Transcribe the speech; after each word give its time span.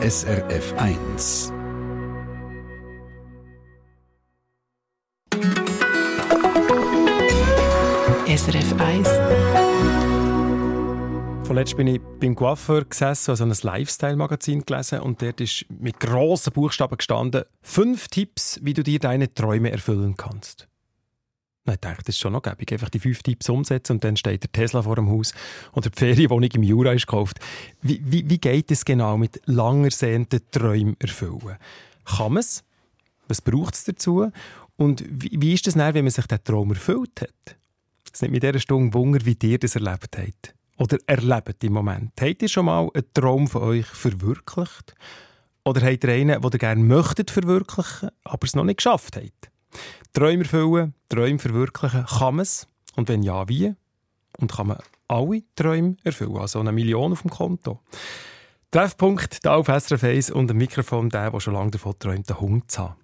SRF 0.00 0.74
1. 0.76 1.52
SRF 8.28 8.74
1. 8.78 9.08
Vorletzt 11.42 11.76
bin 11.76 11.88
ich 11.88 12.00
beim 12.20 12.36
Coiffeur 12.36 12.84
gesessen, 12.84 13.32
also 13.32 13.42
ein 13.42 13.52
Lifestyle-Magazin 13.60 14.64
gelesen 14.64 15.00
und 15.00 15.20
dort 15.20 15.40
ist 15.40 15.66
mit 15.68 15.98
grossen 15.98 16.52
Buchstaben 16.52 16.96
gestanden, 16.96 17.42
fünf 17.60 18.06
Tipps, 18.06 18.60
wie 18.62 18.74
du 18.74 18.84
dir 18.84 19.00
deine 19.00 19.34
Träume 19.34 19.72
erfüllen 19.72 20.16
kannst. 20.16 20.68
Ich 21.68 21.80
dachte, 21.80 22.04
das 22.04 22.14
ist 22.14 22.18
schon 22.18 22.32
noch 22.32 22.42
gäbig. 22.42 22.72
Einfach 22.72 22.88
die 22.88 22.98
fünf 22.98 23.22
Tipps 23.22 23.48
umsetzen 23.48 23.94
und 23.94 24.04
dann 24.04 24.16
steht 24.16 24.42
der 24.42 24.52
Tesla 24.52 24.82
vor 24.82 24.96
dem 24.96 25.10
Haus 25.10 25.32
oder 25.72 25.90
die 25.90 25.98
Ferienwohnung 25.98 26.50
im 26.52 26.62
Jura 26.62 26.92
ist 26.92 27.06
gekauft. 27.06 27.38
Wie, 27.82 28.00
wie, 28.04 28.28
wie 28.28 28.38
geht 28.38 28.70
es 28.70 28.84
genau 28.84 29.16
mit 29.16 29.40
langer 29.46 29.90
sehnten 29.90 30.40
Träumen 30.50 30.96
erfüllen? 30.98 31.56
Kann 32.04 32.32
man 32.32 32.40
es? 32.40 32.64
Was 33.28 33.42
braucht 33.42 33.74
es 33.74 33.84
dazu? 33.84 34.30
Und 34.76 35.04
wie, 35.08 35.40
wie 35.40 35.54
ist 35.54 35.66
es 35.66 35.74
dann, 35.74 35.94
wenn 35.94 36.04
man 36.04 36.10
sich 36.10 36.26
den 36.26 36.42
Traum 36.42 36.70
erfüllt 36.70 37.20
hat? 37.20 37.56
Es 38.12 38.22
nimmt 38.22 38.32
mir 38.32 38.38
in 38.38 38.52
dieser 38.52 38.60
Stunde 38.60 38.94
Wunder, 38.94 39.24
wie 39.24 39.36
ihr 39.42 39.58
das 39.58 39.74
erlebt 39.74 40.16
habt. 40.16 40.54
Oder 40.78 40.98
erlebt 41.06 41.62
im 41.64 41.72
Moment. 41.72 42.12
Habt 42.20 42.42
ihr 42.42 42.48
schon 42.48 42.66
mal 42.66 42.88
einen 42.94 43.04
Traum 43.12 43.48
von 43.48 43.62
euch 43.62 43.86
verwirklicht? 43.86 44.94
Oder 45.64 45.82
habt 45.82 46.04
ihr 46.04 46.10
einen, 46.10 46.40
den 46.40 46.50
ihr 46.52 46.58
gerne 46.58 46.82
möchtet 46.82 47.30
verwirklichen, 47.30 48.10
aber 48.24 48.46
es 48.46 48.54
noch 48.54 48.64
nicht 48.64 48.78
geschafft 48.78 49.16
habt? 49.16 49.50
Träume 50.12 50.42
erfüllen, 50.44 50.94
Träume 51.08 51.38
verwirklichen, 51.38 52.06
kann 52.06 52.36
man 52.36 52.42
es? 52.42 52.66
Und 52.96 53.08
wenn 53.08 53.22
ja, 53.22 53.48
wie? 53.48 53.74
Und 54.38 54.52
kann 54.52 54.68
man 54.68 54.78
alle 55.06 55.42
Träume 55.54 55.96
erfüllen? 56.04 56.36
Also 56.36 56.60
eine 56.60 56.72
Million 56.72 57.12
auf 57.12 57.22
dem 57.22 57.30
Konto. 57.30 57.80
Treffpunkt 58.70 59.44
da 59.44 59.54
auf 59.54 59.66
SRF 59.68 60.04
1 60.04 60.30
und 60.30 60.50
ein 60.50 60.56
Mikrofon 60.56 61.08
der, 61.08 61.30
der 61.30 61.40
schon 61.40 61.54
lange 61.54 61.70
davon 61.70 61.98
träumt, 61.98 62.30
einen 62.30 62.40
Hund 62.40 62.70
zu 62.70 62.82
haben. 62.82 62.96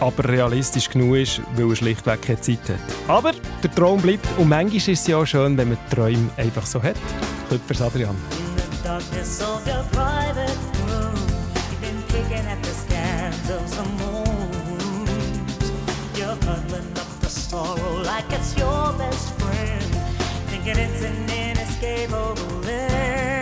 Aber 0.00 0.24
realistisch 0.28 0.88
genug 0.88 1.16
ist, 1.16 1.42
weil 1.54 1.68
er 1.70 1.76
schlichtweg 1.76 2.22
keine 2.22 2.40
Zeit 2.40 2.68
hat. 2.68 2.80
Aber 3.06 3.32
der 3.62 3.70
Traum 3.74 4.00
bleibt 4.00 4.26
und 4.38 4.48
manchmal 4.48 4.76
ist 4.76 4.88
es 4.88 5.06
ja 5.06 5.18
auch 5.18 5.26
schön, 5.26 5.56
wenn 5.58 5.68
man 5.68 5.78
Träume 5.90 6.30
einfach 6.36 6.64
so 6.64 6.82
hat. 6.82 6.96
Küppers 7.48 7.82
Adrian. 7.82 8.16
In 8.16 8.76
the 8.76 8.82
darkness 8.82 9.42
of 9.42 9.64
your 9.66 9.84
private 9.92 10.56
room, 10.88 11.14
you've 11.54 11.80
been 11.80 12.02
picking 12.08 12.46
at 12.46 12.64
the 12.64 12.69
You're 16.50 16.58
huddling 16.58 16.98
up 16.98 17.20
the 17.20 17.28
sorrow 17.28 18.02
like 18.02 18.32
it's 18.32 18.56
your 18.56 18.92
best 18.94 19.32
friend, 19.38 19.84
thinking 20.50 20.78
it's 20.78 21.02
an 21.04 21.30
inescapable 21.30 22.68
end. 22.68 23.39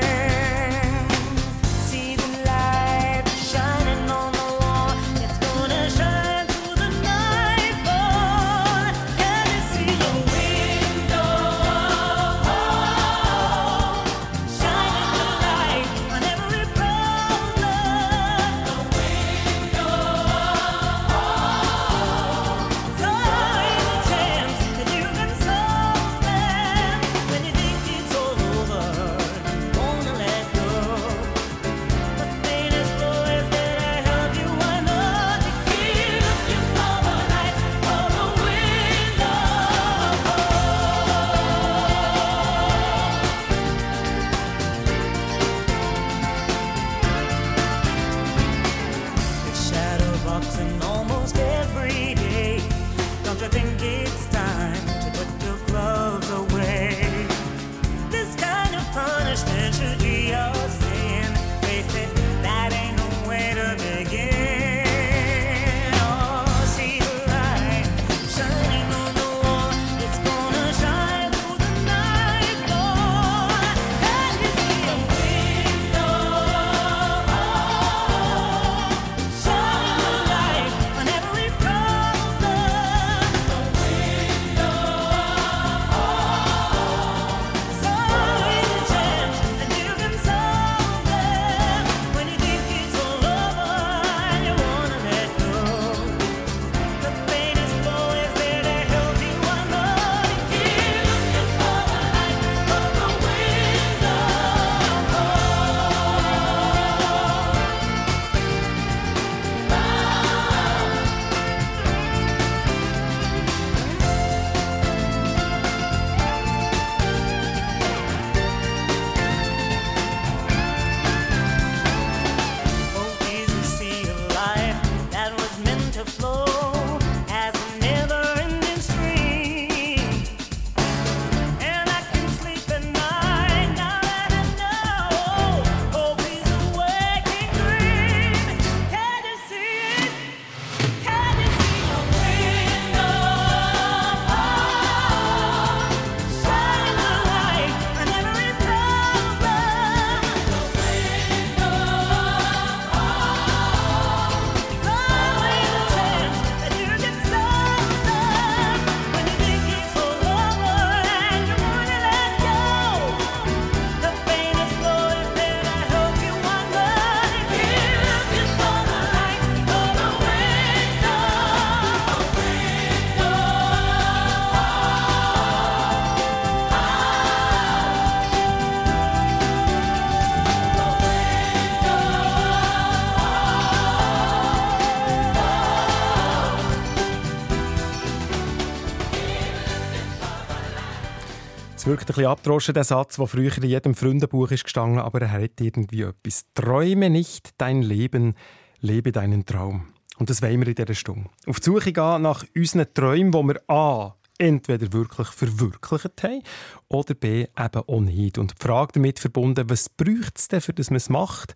Bisschen 192.19 192.31
abgedroschen, 192.33 192.75
der 192.75 192.85
Satz, 192.85 193.17
der 193.17 193.27
früher 193.27 193.57
in 193.57 193.65
jedem 193.65 193.95
Freundebuch 193.95 194.51
ist 194.51 194.65
gestanden, 194.65 194.99
aber 194.99 195.23
er 195.23 195.31
hat 195.31 195.61
irgendwie 195.61 196.03
etwas. 196.03 196.45
Träume 196.55 197.11
nicht 197.11 197.51
dein 197.59 197.83
Leben, 197.83 198.35
lebe 198.81 199.13
deinen 199.13 199.47
Traum. 199.47 199.93
Und 200.19 200.29
das 200.29 200.43
wollen 200.43 200.61
wir 200.61 200.69
in 200.69 200.75
dieser 200.75 200.95
Stunde. 200.95 201.31
Auf 201.47 201.61
die 201.61 201.67
Suche 201.67 201.93
gehen 201.93 202.23
nach 202.23 202.45
unseren 202.57 202.93
Träumen, 202.93 203.31
die 203.31 203.55
wir 203.55 203.71
A. 203.71 204.17
entweder 204.39 204.93
wirklich 204.93 205.29
verwirklicht 205.29 206.23
haben 206.23 206.43
oder 206.89 207.15
B 207.15 207.43
eben 207.43 207.83
auch 207.87 208.01
nicht. 208.01 208.39
Und 208.39 208.53
die 208.53 208.67
Frage 208.67 208.93
damit 208.95 209.21
verbunden, 209.21 209.71
was 209.71 209.89
braucht 209.89 210.39
es 210.39 210.49
denn, 210.49 210.61
für 210.61 210.73
das 210.73 210.91
man 210.91 210.97
es 210.97 211.09
macht? 211.09 211.55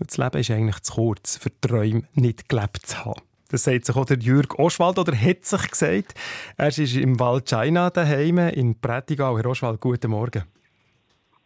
Das 0.00 0.16
Leben 0.16 0.38
ist 0.38 0.50
eigentlich 0.50 0.80
zu 0.80 0.94
kurz, 0.94 1.36
für 1.36 1.50
Träume 1.60 2.02
nicht 2.14 2.48
gelebt 2.48 2.86
zu 2.86 3.04
haben. 3.04 3.20
Das 3.50 3.64
sagt 3.64 3.86
sich 3.86 3.96
auch 3.96 4.04
der 4.04 4.18
Jürg 4.18 4.58
Oschwald 4.58 4.98
oder 4.98 5.16
hat 5.16 5.44
sich 5.44 5.70
gesagt. 5.70 6.14
Er 6.58 6.68
ist 6.68 6.96
im 6.96 7.18
Wald 7.18 7.46
China 7.46 7.88
daheim 7.88 8.38
in 8.38 8.78
Prättigau. 8.78 9.38
Herr 9.38 9.46
Oschwald, 9.46 9.80
guten 9.80 10.10
Morgen. 10.10 10.44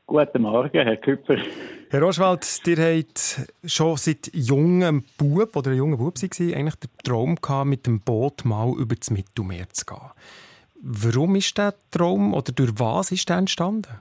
Guten 0.06 0.42
Morgen, 0.42 0.82
Herr 0.82 0.96
Küpper. 0.96 1.36
Herr 1.90 2.02
Oschwald, 2.02 2.60
ihr 2.66 2.76
habt 2.76 3.48
schon 3.64 3.96
seit 3.96 4.30
jungem 4.34 5.04
Bub 5.16 5.54
oder 5.54 5.70
ein 5.70 5.76
junger 5.76 5.96
Bub 5.98 6.20
war, 6.20 6.56
eigentlich 6.56 6.74
den 6.74 6.90
Traum 7.04 7.36
gehabt, 7.36 7.66
mit 7.66 7.86
dem 7.86 8.00
Boot 8.00 8.44
mal 8.44 8.74
über 8.76 8.96
das 8.96 9.10
Mittelmeer 9.10 9.68
zu 9.70 9.86
gehen. 9.86 10.10
Warum 10.80 11.36
ist 11.36 11.56
der 11.56 11.74
Traum 11.92 12.34
oder 12.34 12.50
durch 12.50 12.72
was 12.78 13.12
ist 13.12 13.28
der 13.28 13.36
entstanden? 13.36 14.00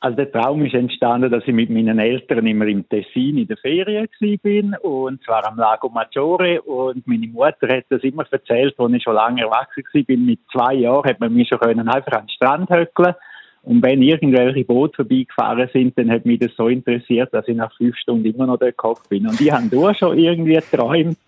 Also 0.00 0.16
der 0.16 0.30
Traum 0.30 0.64
ist 0.64 0.74
entstanden, 0.74 1.30
dass 1.30 1.42
ich 1.46 1.52
mit 1.52 1.70
meinen 1.70 1.98
Eltern 1.98 2.46
immer 2.46 2.66
im 2.66 2.88
Tessin 2.88 3.36
in 3.36 3.48
der 3.48 3.56
Ferien 3.56 4.08
bin 4.42 4.76
und 4.82 5.24
zwar 5.24 5.44
am 5.44 5.56
Lago 5.56 5.88
Maggiore 5.88 6.62
und 6.62 7.04
meine 7.06 7.26
Mutter 7.26 7.68
hat 7.68 7.86
das 7.88 8.04
immer 8.04 8.24
erzählt, 8.30 8.78
als 8.78 8.92
ich 8.92 9.02
schon 9.02 9.14
lange 9.14 9.42
erwachsen 9.42 9.82
war. 9.92 10.16
Mit 10.16 10.40
zwei 10.52 10.74
Jahren 10.74 11.04
hat 11.04 11.18
man 11.18 11.34
mich 11.34 11.48
schon 11.48 11.58
können 11.58 11.88
einfach 11.88 12.12
an 12.12 12.26
den 12.26 12.28
Strand 12.28 12.70
höckeln 12.70 13.14
und 13.62 13.82
wenn 13.82 14.00
irgendwelche 14.00 14.64
Boote 14.64 14.96
vorbeigefahren 14.96 15.68
sind, 15.72 15.98
dann 15.98 16.10
hat 16.10 16.24
mich 16.24 16.38
das 16.38 16.52
so 16.56 16.68
interessiert, 16.68 17.34
dass 17.34 17.48
ich 17.48 17.56
nach 17.56 17.74
fünf 17.76 17.96
Stunden 17.96 18.24
immer 18.24 18.46
noch 18.46 18.58
dort 18.58 18.76
gekocht 18.78 19.08
bin. 19.08 19.26
Und 19.26 19.40
ich 19.40 19.50
habe 19.50 19.68
da 19.68 19.94
schon 19.94 20.16
irgendwie 20.16 20.54
geträumt, 20.54 21.18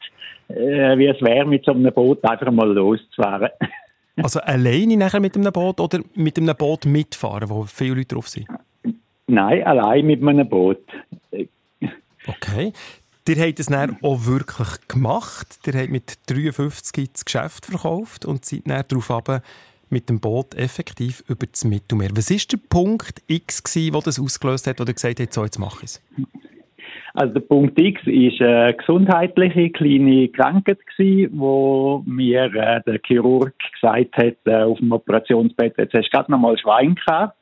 äh, 0.48 0.96
wie 0.96 1.06
es 1.06 1.20
wäre, 1.20 1.46
mit 1.46 1.64
so 1.64 1.72
einem 1.72 1.92
Boot 1.92 2.24
einfach 2.24 2.50
mal 2.50 2.72
loszufahren. 2.72 3.50
Also 4.22 4.40
alleine 4.40 4.96
nachher 4.96 5.20
mit 5.20 5.36
einem 5.36 5.52
Boot 5.52 5.80
oder 5.80 6.00
mit 6.14 6.38
einem 6.38 6.56
Boot 6.56 6.84
mitfahren, 6.84 7.48
wo 7.48 7.64
viele 7.64 7.94
Leute 7.94 8.14
drauf 8.14 8.28
sind? 8.28 8.46
Nein, 9.26 9.62
allein 9.64 10.06
mit 10.06 10.22
einem 10.22 10.48
Boot. 10.48 10.80
Okay. 12.26 12.72
Ihr 13.28 13.46
habt 13.46 13.60
es 13.60 13.66
dann 13.66 13.96
auch 14.02 14.24
wirklich 14.26 14.68
gemacht. 14.88 15.60
Ihr 15.64 15.74
habt 15.74 15.90
mit 15.90 16.18
53 16.26 17.12
das 17.12 17.24
Geschäft 17.24 17.66
verkauft 17.66 18.24
und 18.24 18.44
seid 18.44 18.62
dann 18.66 18.82
darauf 18.88 19.40
mit 19.88 20.08
dem 20.08 20.18
Boot 20.18 20.54
effektiv 20.54 21.22
über 21.28 21.46
das 21.46 21.64
Mittelmeer. 21.64 22.10
Was 22.14 22.30
war 22.30 22.38
der 22.50 22.58
Punkt 22.68 23.22
X, 23.28 23.62
der 23.62 24.00
das 24.00 24.18
ausgelöst 24.18 24.66
hat, 24.66 24.80
wo 24.80 24.84
ihr 24.84 24.94
gesagt 24.94 25.20
habt, 25.20 25.32
so 25.32 25.44
jetzt 25.44 25.58
mache 25.60 25.84
ich 25.84 25.90
es? 25.90 26.02
Also 27.14 27.34
der 27.34 27.40
Punkt 27.40 27.78
X 27.78 28.00
ist 28.06 28.40
eine 28.40 28.74
gesundheitliche 28.74 29.70
kleine 29.70 30.28
Krankheit 30.28 30.78
gewesen, 30.86 31.38
wo 31.38 32.02
mir 32.06 32.44
äh, 32.54 32.80
der 32.86 33.00
Chirurg 33.04 33.54
gesagt 33.72 34.16
hat, 34.16 34.36
äh, 34.44 34.62
auf 34.62 34.78
dem 34.78 34.92
Operationsbett, 34.92 35.76
jetzt 35.76 35.94
hast 35.94 36.06
du 36.06 36.10
gerade 36.10 36.30
noch 36.30 36.38
mal 36.38 36.56
Schwein 36.58 36.94
gehabt. 36.94 37.36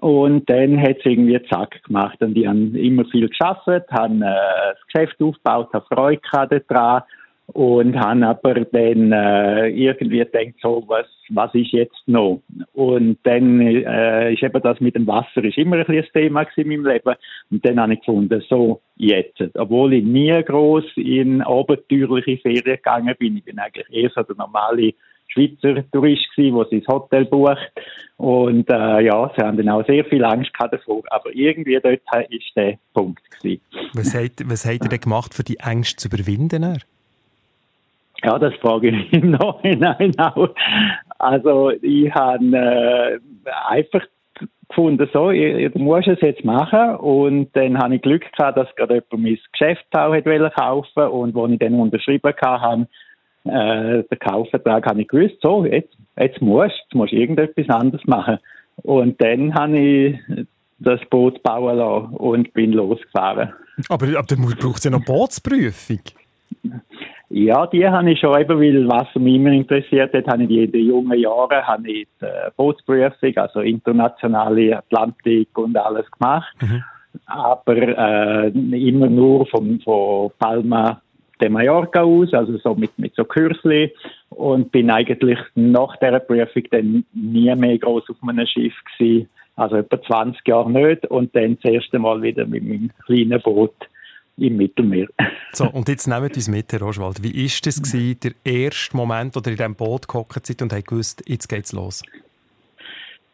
Und 0.00 0.50
dann 0.50 0.80
hat 0.80 0.96
es 0.98 1.06
irgendwie 1.06 1.40
zack 1.48 1.80
gemacht. 1.84 2.20
Und 2.20 2.34
die 2.34 2.48
haben 2.48 2.74
immer 2.74 3.04
viel 3.06 3.28
geschafft, 3.28 3.68
haben 3.92 4.22
äh, 4.22 4.26
das 4.26 4.86
Geschäft 4.92 5.22
aufgebaut, 5.22 5.68
haben 5.72 5.86
Freude 5.88 6.20
daran 6.68 7.02
und 7.46 7.96
haben 7.98 8.22
aber 8.22 8.54
dann 8.54 9.12
äh, 9.12 9.68
irgendwie 9.68 10.18
gedacht, 10.18 10.54
so, 10.62 10.82
was, 10.86 11.06
was 11.28 11.54
ist 11.54 11.72
jetzt 11.72 12.02
noch? 12.06 12.42
Und 12.72 13.18
dann 13.24 13.60
äh, 13.60 14.32
ist 14.32 14.42
eben 14.42 14.62
das 14.62 14.80
mit 14.80 14.96
dem 14.96 15.06
Wasser 15.06 15.44
ist 15.44 15.58
immer 15.58 15.76
ein, 15.76 15.86
ein 15.86 16.06
Thema 16.12 16.46
in 16.56 16.68
meinem 16.68 16.86
Leben. 16.86 17.14
Und 17.50 17.66
dann 17.66 17.80
habe 17.80 17.94
ich 17.94 18.00
gefunden, 18.00 18.42
so, 18.48 18.80
jetzt. 18.96 19.42
Obwohl 19.54 19.94
ich 19.94 20.04
nie 20.04 20.42
groß 20.42 20.84
in 20.96 21.42
abenteuerliche 21.42 22.38
Ferien 22.38 22.64
gegangen 22.64 23.14
bin, 23.18 23.36
ich 23.36 23.44
bin 23.44 23.58
eigentlich 23.58 23.86
eher 23.90 24.10
so 24.14 24.22
der 24.22 24.36
normale 24.36 24.92
Schweizer 25.28 25.84
Tourist 25.90 26.24
gewesen, 26.34 26.56
der 26.56 26.66
sein 26.70 26.86
Hotel 26.88 27.24
bucht. 27.26 27.72
Und 28.16 28.70
äh, 28.70 29.00
ja, 29.04 29.30
sie 29.36 29.42
haben 29.42 29.56
dann 29.58 29.68
auch 29.68 29.86
sehr 29.86 30.04
viel 30.06 30.24
Angst 30.24 30.52
gehabt 30.54 30.74
davor. 30.74 31.02
Aber 31.10 31.30
irgendwie 31.34 31.78
dort 31.82 32.00
ist 32.30 32.56
der 32.56 32.78
Punkt 32.94 33.22
gewesen. 33.30 33.60
Was 33.92 34.14
hat, 34.14 34.32
was 34.46 34.64
hat 34.64 34.82
er 34.82 34.88
denn 34.88 35.00
gemacht, 35.00 35.34
für 35.34 35.44
die 35.44 35.60
Angst 35.60 36.00
zu 36.00 36.08
überwinden? 36.08 36.78
Ja, 38.22 38.38
das 38.38 38.54
frage 38.54 38.90
ich 38.90 39.12
im 39.12 39.30
Nachhinein 39.32 40.12
auch. 40.18 40.50
Also 41.18 41.70
ich 41.70 42.12
habe 42.14 42.56
äh, 42.56 43.18
einfach 43.68 44.02
gefunden, 44.68 45.08
so, 45.12 45.30
ich, 45.30 45.42
ich 45.42 45.74
muss 45.74 46.06
es 46.06 46.20
jetzt 46.20 46.44
machen. 46.44 46.96
Und 46.96 47.54
dann 47.54 47.78
habe 47.78 47.96
ich 47.96 48.02
Glück 48.02 48.24
gehabt, 48.32 48.58
dass 48.58 48.74
gerade 48.76 48.94
jemand 48.94 49.12
mein 49.12 49.38
Geschäft 49.52 49.84
auch 49.92 50.10
wollte 50.10 50.52
kaufen 50.56 51.02
und 51.04 51.34
wo 51.34 51.46
ich 51.46 51.58
dann 51.58 51.74
unterschrieben 51.74 52.32
habe, 52.40 52.86
äh, 53.44 54.02
den 54.02 54.18
Kaufvertrag, 54.18 54.86
habe 54.86 55.02
ich 55.02 55.08
gewusst, 55.08 55.36
so, 55.42 55.64
jetzt, 55.64 55.94
jetzt 56.18 56.40
musst 56.40 56.74
du 56.90 56.98
musst 56.98 57.12
irgendetwas 57.12 57.68
anderes 57.68 58.04
machen. 58.06 58.38
Und 58.76 59.20
dann 59.22 59.54
habe 59.54 59.78
ich 59.78 60.18
das 60.78 61.00
Boot 61.10 61.42
bauen 61.42 61.76
lassen 61.76 62.16
und 62.16 62.52
bin 62.54 62.72
losgefahren. 62.72 63.52
Aber, 63.88 64.06
aber 64.06 64.26
dann 64.26 64.42
braucht 64.58 64.78
es 64.78 64.84
ja 64.84 64.90
noch 64.90 65.04
Bootsprüfung. 65.04 66.00
Ja, 67.30 67.66
die 67.66 67.86
habe 67.88 68.10
ich 68.12 68.20
schon 68.20 68.38
eben, 68.38 68.60
weil 68.60 68.88
was 68.88 69.14
mich 69.16 69.34
immer 69.34 69.50
interessiert 69.50 70.12
hat, 70.14 70.26
habe 70.28 70.44
ich 70.44 70.50
in 70.50 70.72
den 70.72 70.86
jungen 70.86 71.18
Jahren 71.18 71.66
habe 71.66 71.90
ich 71.90 72.06
die 72.20 72.26
äh, 72.26 72.50
Bootsprüfung, 72.56 73.36
also 73.36 73.60
internationale 73.60 74.78
Atlantik 74.78 75.56
und 75.58 75.76
alles 75.76 76.10
gemacht. 76.12 76.54
Mhm. 76.60 76.84
Aber 77.26 77.76
äh, 77.76 78.48
immer 78.48 79.08
nur 79.08 79.46
von, 79.46 79.80
von 79.80 80.30
Palma 80.38 81.00
de 81.40 81.48
Mallorca 81.48 82.02
aus, 82.02 82.32
also 82.34 82.56
so 82.58 82.74
mit, 82.74 82.96
mit 82.98 83.14
so 83.14 83.24
Kürzli 83.24 83.92
und 84.30 84.70
bin 84.70 84.90
eigentlich 84.90 85.38
nach 85.54 85.96
der 85.96 86.18
Prüfung 86.20 86.62
dann 86.70 87.04
nie 87.12 87.54
mehr 87.54 87.78
groß 87.78 88.04
auf 88.10 88.16
einem 88.28 88.46
Schiff 88.46 88.74
gewesen. 88.96 89.28
Also 89.56 89.76
etwa 89.76 90.02
20 90.02 90.46
Jahre 90.46 90.70
nicht 90.70 91.06
und 91.06 91.34
dann 91.34 91.56
das 91.62 91.72
erste 91.72 91.98
Mal 91.98 92.22
wieder 92.22 92.44
mit 92.44 92.64
meinem 92.64 92.90
kleinen 93.06 93.40
Boot 93.40 93.74
im 94.36 94.56
Mittelmeer. 94.56 95.06
So, 95.52 95.66
und 95.70 95.88
jetzt 95.88 96.06
nehmen 96.06 96.28
wir 96.28 96.34
uns 96.34 96.48
mit, 96.48 96.72
Herr 96.72 96.82
Oswald. 96.82 97.22
Wie 97.22 97.34
war 97.34 97.60
das, 97.64 97.82
gewesen, 97.82 98.18
der 98.22 98.32
erste 98.44 98.96
Moment, 98.96 99.36
wo 99.36 99.40
ihr 99.40 99.52
in 99.52 99.56
diesem 99.56 99.74
Boot 99.74 100.08
gehockt 100.08 100.46
seid 100.46 100.62
und 100.62 100.72
habt 100.72 100.88
gewusst, 100.88 101.22
jetzt 101.26 101.48
geht's 101.48 101.72
los? 101.72 102.02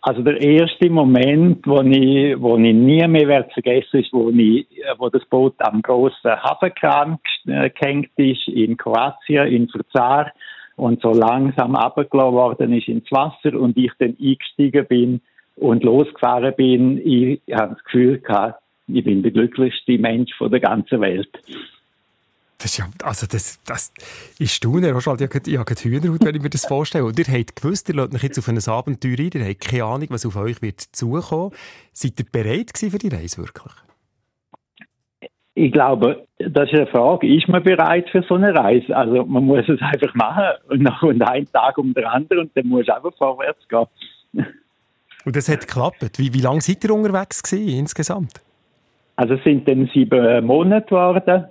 Also 0.02 0.22
der 0.22 0.40
erste 0.40 0.88
Moment, 0.88 1.66
wo 1.66 1.82
ich, 1.82 2.40
wo 2.40 2.56
ich 2.56 2.74
nie 2.74 3.06
mehr 3.06 3.28
werde 3.28 3.50
vergessen 3.52 4.00
ist, 4.00 4.12
wo, 4.12 4.30
ich, 4.30 4.66
wo 4.98 5.10
das 5.10 5.24
Boot 5.26 5.54
am 5.58 5.82
grossen 5.82 6.42
Hafenkran 6.42 7.18
äh, 7.46 7.68
gehängt 7.68 8.10
ist, 8.16 8.48
in 8.48 8.78
Kroatien, 8.78 9.46
in 9.48 9.68
Verzar, 9.68 10.32
und 10.80 11.02
so 11.02 11.12
langsam 11.12 11.76
abgelassen 11.76 12.32
worden 12.32 12.72
ist 12.72 12.88
ins 12.88 13.10
Wasser 13.10 13.54
und 13.58 13.76
ich 13.76 13.92
dann 13.98 14.16
eingestiegen 14.18 14.86
bin 14.86 15.20
und 15.56 15.84
losgefahren 15.84 16.54
bin. 16.56 16.98
Ich 17.04 17.42
habe 17.52 17.74
das 17.74 17.84
Gefühl 17.84 18.18
gehabt, 18.18 18.62
ich 18.94 19.04
bin 19.04 19.22
der 19.22 19.32
glücklichste 19.32 19.98
Mensch 19.98 20.32
von 20.36 20.50
der 20.50 20.60
ganzen 20.60 21.00
Welt. 21.00 21.30
Das 22.60 22.72
ist 22.72 22.78
ja, 22.78 22.84
also 23.02 23.26
das, 23.26 23.58
das 23.64 23.90
ist 24.38 24.52
staune, 24.52 24.92
Roschald, 24.92 25.22
ich 25.22 25.30
habe 25.32 25.64
gerade 25.64 25.82
Hühnerhaut, 25.82 26.22
wenn 26.22 26.34
ich 26.34 26.42
mir 26.42 26.50
das 26.50 26.66
vorstelle. 26.66 27.06
Und 27.06 27.18
ihr 27.18 27.24
habt 27.24 27.56
gewusst, 27.56 27.88
ihr 27.88 27.94
lasst 27.94 28.14
euch 28.14 28.22
jetzt 28.22 28.38
auf 28.38 28.48
ein 28.48 28.58
Abenteuer 28.58 29.18
ein, 29.18 29.30
ihr 29.32 29.48
habt 29.48 29.60
keine 29.60 29.84
Ahnung, 29.84 30.08
was 30.10 30.26
auf 30.26 30.36
euch 30.36 30.60
wird 30.60 30.80
zukommen. 30.80 31.52
Seid 31.94 32.20
ihr 32.20 32.26
bereit 32.30 32.72
für 32.76 32.98
die 32.98 33.08
Reise 33.08 33.38
wirklich? 33.38 33.72
Ich 35.54 35.72
glaube, 35.72 36.26
das 36.38 36.70
ist 36.70 36.78
eine 36.78 36.86
Frage, 36.88 37.34
ist 37.34 37.48
man 37.48 37.62
bereit 37.62 38.08
für 38.10 38.22
so 38.28 38.34
eine 38.34 38.54
Reise? 38.54 38.94
Also 38.94 39.24
man 39.24 39.44
muss 39.44 39.66
es 39.66 39.80
einfach 39.80 40.14
machen 40.14 40.44
und 40.68 40.82
nach 40.82 41.02
und 41.02 41.22
einen 41.22 41.50
Tag 41.50 41.78
um 41.78 41.94
den 41.94 42.04
anderen 42.04 42.42
und 42.44 42.56
dann 42.56 42.66
muss 42.66 42.88
einfach 42.90 43.16
vorwärts 43.16 43.66
gehen. 43.68 44.46
Und 45.24 45.36
das 45.36 45.48
hat 45.48 45.66
geklappt. 45.66 46.18
Wie, 46.18 46.32
wie 46.34 46.40
lange 46.40 46.60
seid 46.60 46.84
ihr 46.84 46.94
unterwegs 46.94 47.42
gewesen, 47.42 47.78
insgesamt? 47.80 48.40
Also 49.20 49.34
es 49.34 49.44
sind 49.44 49.68
dann 49.68 49.86
sieben 49.92 50.46
Monate 50.46 50.86
geworden. 50.86 51.44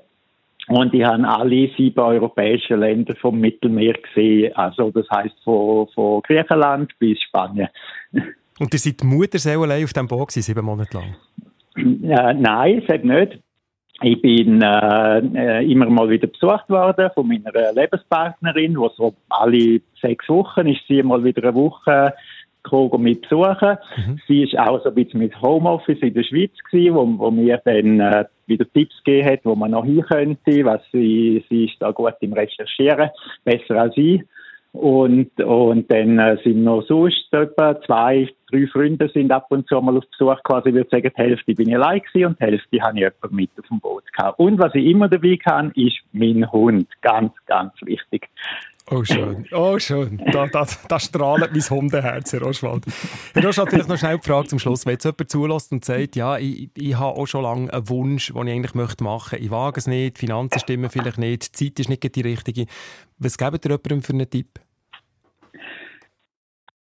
Und 0.69 0.91
ich 0.91 1.03
habe 1.03 1.27
alle 1.27 1.69
sieben 1.77 1.99
europäischen 1.99 2.79
Länder 2.79 3.15
vom 3.21 3.39
Mittelmeer 3.39 3.93
gesehen. 3.93 4.55
Also 4.55 4.89
das 4.89 5.05
heißt 5.11 5.35
von, 5.43 5.87
von 5.89 6.23
Griechenland 6.23 6.91
bis 6.97 7.21
Spanien. 7.21 7.67
Und 8.59 8.73
ihr 8.73 8.79
seid 8.79 9.03
Mutterseele 9.03 9.61
allein 9.61 9.83
auf 9.83 9.93
dem 9.93 10.07
Boot 10.07 10.31
sieben 10.31 10.65
Monate 10.65 10.97
lang? 10.97 11.15
Äh, 11.77 12.33
nein, 12.33 12.81
sag 12.87 13.03
nicht. 13.05 13.39
Ich 14.01 14.19
bin 14.19 14.63
äh, 14.63 15.19
äh, 15.19 15.71
immer 15.71 15.89
mal 15.91 16.09
wieder 16.09 16.27
besucht 16.27 16.69
worden 16.69 17.11
von 17.13 17.27
meiner 17.27 17.71
Lebenspartnerin, 17.71 18.77
wo 18.77 18.89
so 18.89 19.13
alle 19.29 19.81
sechs 20.01 20.27
Wochen 20.27 20.67
ist 20.67 20.81
sie 20.87 21.03
mal 21.03 21.23
wieder 21.23 21.43
eine 21.43 21.53
Woche 21.53 22.13
gekommen, 22.63 23.03
mit 23.03 23.21
besuchen. 23.21 23.77
Mhm. 23.97 24.19
Sie 24.27 24.43
ist 24.43 24.57
auch 24.57 24.81
so 24.83 24.89
ein 24.89 24.95
bisschen 24.95 25.19
mit 25.19 25.39
Homeoffice 25.41 25.99
in 26.01 26.13
der 26.13 26.23
Schweiz 26.23 26.51
gewesen, 26.69 26.95
wo, 26.95 27.17
wo 27.17 27.31
mir 27.31 27.61
dann 27.63 27.99
äh, 27.99 28.25
wieder 28.47 28.65
Tipps 28.73 28.95
gegeben 29.03 29.29
hat, 29.29 29.39
wo 29.43 29.55
man 29.55 29.71
noch 29.71 29.85
hin 29.85 30.03
könnte, 30.09 30.65
was 30.65 30.81
sie, 30.91 31.43
sie 31.49 31.65
ist 31.65 31.75
da 31.79 31.91
gut 31.91 32.15
im 32.21 32.33
Recherchieren, 32.33 33.09
besser 33.43 33.81
als 33.81 33.95
ich. 33.97 34.21
Und, 34.71 35.31
und 35.41 35.91
dann 35.91 36.19
äh, 36.19 36.37
sind 36.43 36.63
noch 36.63 36.85
sonst 36.85 37.33
etwa 37.33 37.81
zwei, 37.81 38.29
drei 38.51 38.67
Freunde 38.67 39.09
sind 39.11 39.31
ab 39.31 39.47
und 39.49 39.67
zu 39.67 39.81
mal 39.81 39.97
auf 39.97 40.03
Besuch 40.11 40.43
quasi, 40.43 40.69
ich 40.69 40.75
würde 40.75 40.89
sagen, 40.91 41.11
die 41.17 41.21
Hälfte 41.21 41.55
bin 41.55 41.69
ich 41.69 41.75
allein 41.75 42.01
gewesen 42.01 42.27
und 42.27 42.39
die 42.39 42.45
Hälfte 42.45 42.81
habe 42.81 42.97
ich 42.97 42.99
jemanden 42.99 43.35
mit 43.35 43.49
auf 43.57 43.67
dem 43.67 43.79
Boot 43.79 44.03
gehabt. 44.13 44.37
Und 44.37 44.59
was 44.59 44.75
ich 44.75 44.85
immer 44.85 45.09
dabei 45.09 45.37
kann, 45.37 45.71
ist 45.71 45.97
mein 46.11 46.51
Hund. 46.51 46.87
Ganz, 47.01 47.33
ganz 47.47 47.73
wichtig. 47.81 48.29
Oh, 48.91 49.03
schön. 49.03 49.45
Oh, 49.51 49.77
schön. 49.77 50.19
Da, 50.31 50.47
da, 50.47 50.65
da 50.87 50.99
strahlt 50.99 51.51
mein 51.51 51.61
Hundeherz, 51.61 52.33
Herr 52.33 52.45
Oschwald. 52.45 52.85
Herr 53.35 53.47
Oschwald, 53.47 53.69
vielleicht 53.69 53.89
noch 53.89 53.97
schnell 53.97 54.17
die 54.17 54.27
Frage 54.27 54.47
zum 54.47 54.57
Schluss. 54.57 54.85
Wenn 54.85 54.93
jetzt 54.93 55.05
jemand 55.05 55.29
zulässt 55.29 55.71
und 55.71 55.85
sagt, 55.85 56.15
ja, 56.15 56.37
ich, 56.39 56.71
ich 56.75 56.97
habe 56.97 57.19
auch 57.19 57.27
schon 57.27 57.43
lange 57.43 57.71
einen 57.71 57.87
Wunsch, 57.89 58.33
den 58.33 58.47
ich 58.47 58.53
eigentlich 58.53 58.73
machen 58.73 59.03
möchte. 59.03 59.37
Ich 59.37 59.51
wage 59.51 59.79
es 59.79 59.85
nicht, 59.85 60.17
Finanzen 60.17 60.59
stimmen 60.59 60.89
vielleicht 60.89 61.19
nicht, 61.19 61.59
die 61.59 61.65
Zeit 61.65 61.79
ist 61.79 61.89
nicht 61.89 62.15
die 62.15 62.21
richtige. 62.21 62.65
Was 63.19 63.37
gebt 63.37 63.63
ihr 63.65 63.71
jemandem 63.71 64.01
für 64.01 64.13
einen 64.13 64.29
Tipp? 64.29 64.47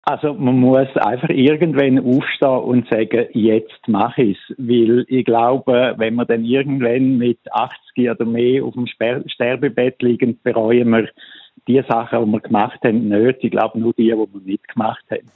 Also 0.09 0.35
man 0.35 0.61
muss 0.61 0.97
einfach 0.99 1.31
irgendwann 1.31 1.99
aufstehen 1.99 2.61
und 2.61 2.89
sagen, 2.89 3.27
jetzt 3.33 3.89
mache 3.89 4.23
ich 4.23 4.39
es. 4.49 4.57
Weil 4.57 5.05
ich 5.09 5.25
glaube, 5.25 5.95
wenn 5.97 6.15
wir 6.15 6.25
dann 6.25 6.45
irgendwann 6.45 7.19
mit 7.19 7.41
80 7.51 8.11
oder 8.11 8.25
mehr 8.25 8.63
auf 8.63 8.75
dem 8.75 8.87
Sterbebett 8.87 10.01
liegen, 10.01 10.39
bereuen 10.45 10.91
wir 10.91 11.09
die 11.67 11.83
Sachen, 11.89 12.25
die 12.25 12.33
wir 12.33 12.41
gemacht 12.41 12.79
haben, 12.85 13.09
nicht. 13.09 13.39
Ich 13.43 13.51
glaube 13.51 13.79
nur 13.79 13.93
die, 13.95 14.05
die 14.05 14.13
wir 14.13 14.29
nicht 14.45 14.69
gemacht 14.69 15.05
haben. 15.11 15.29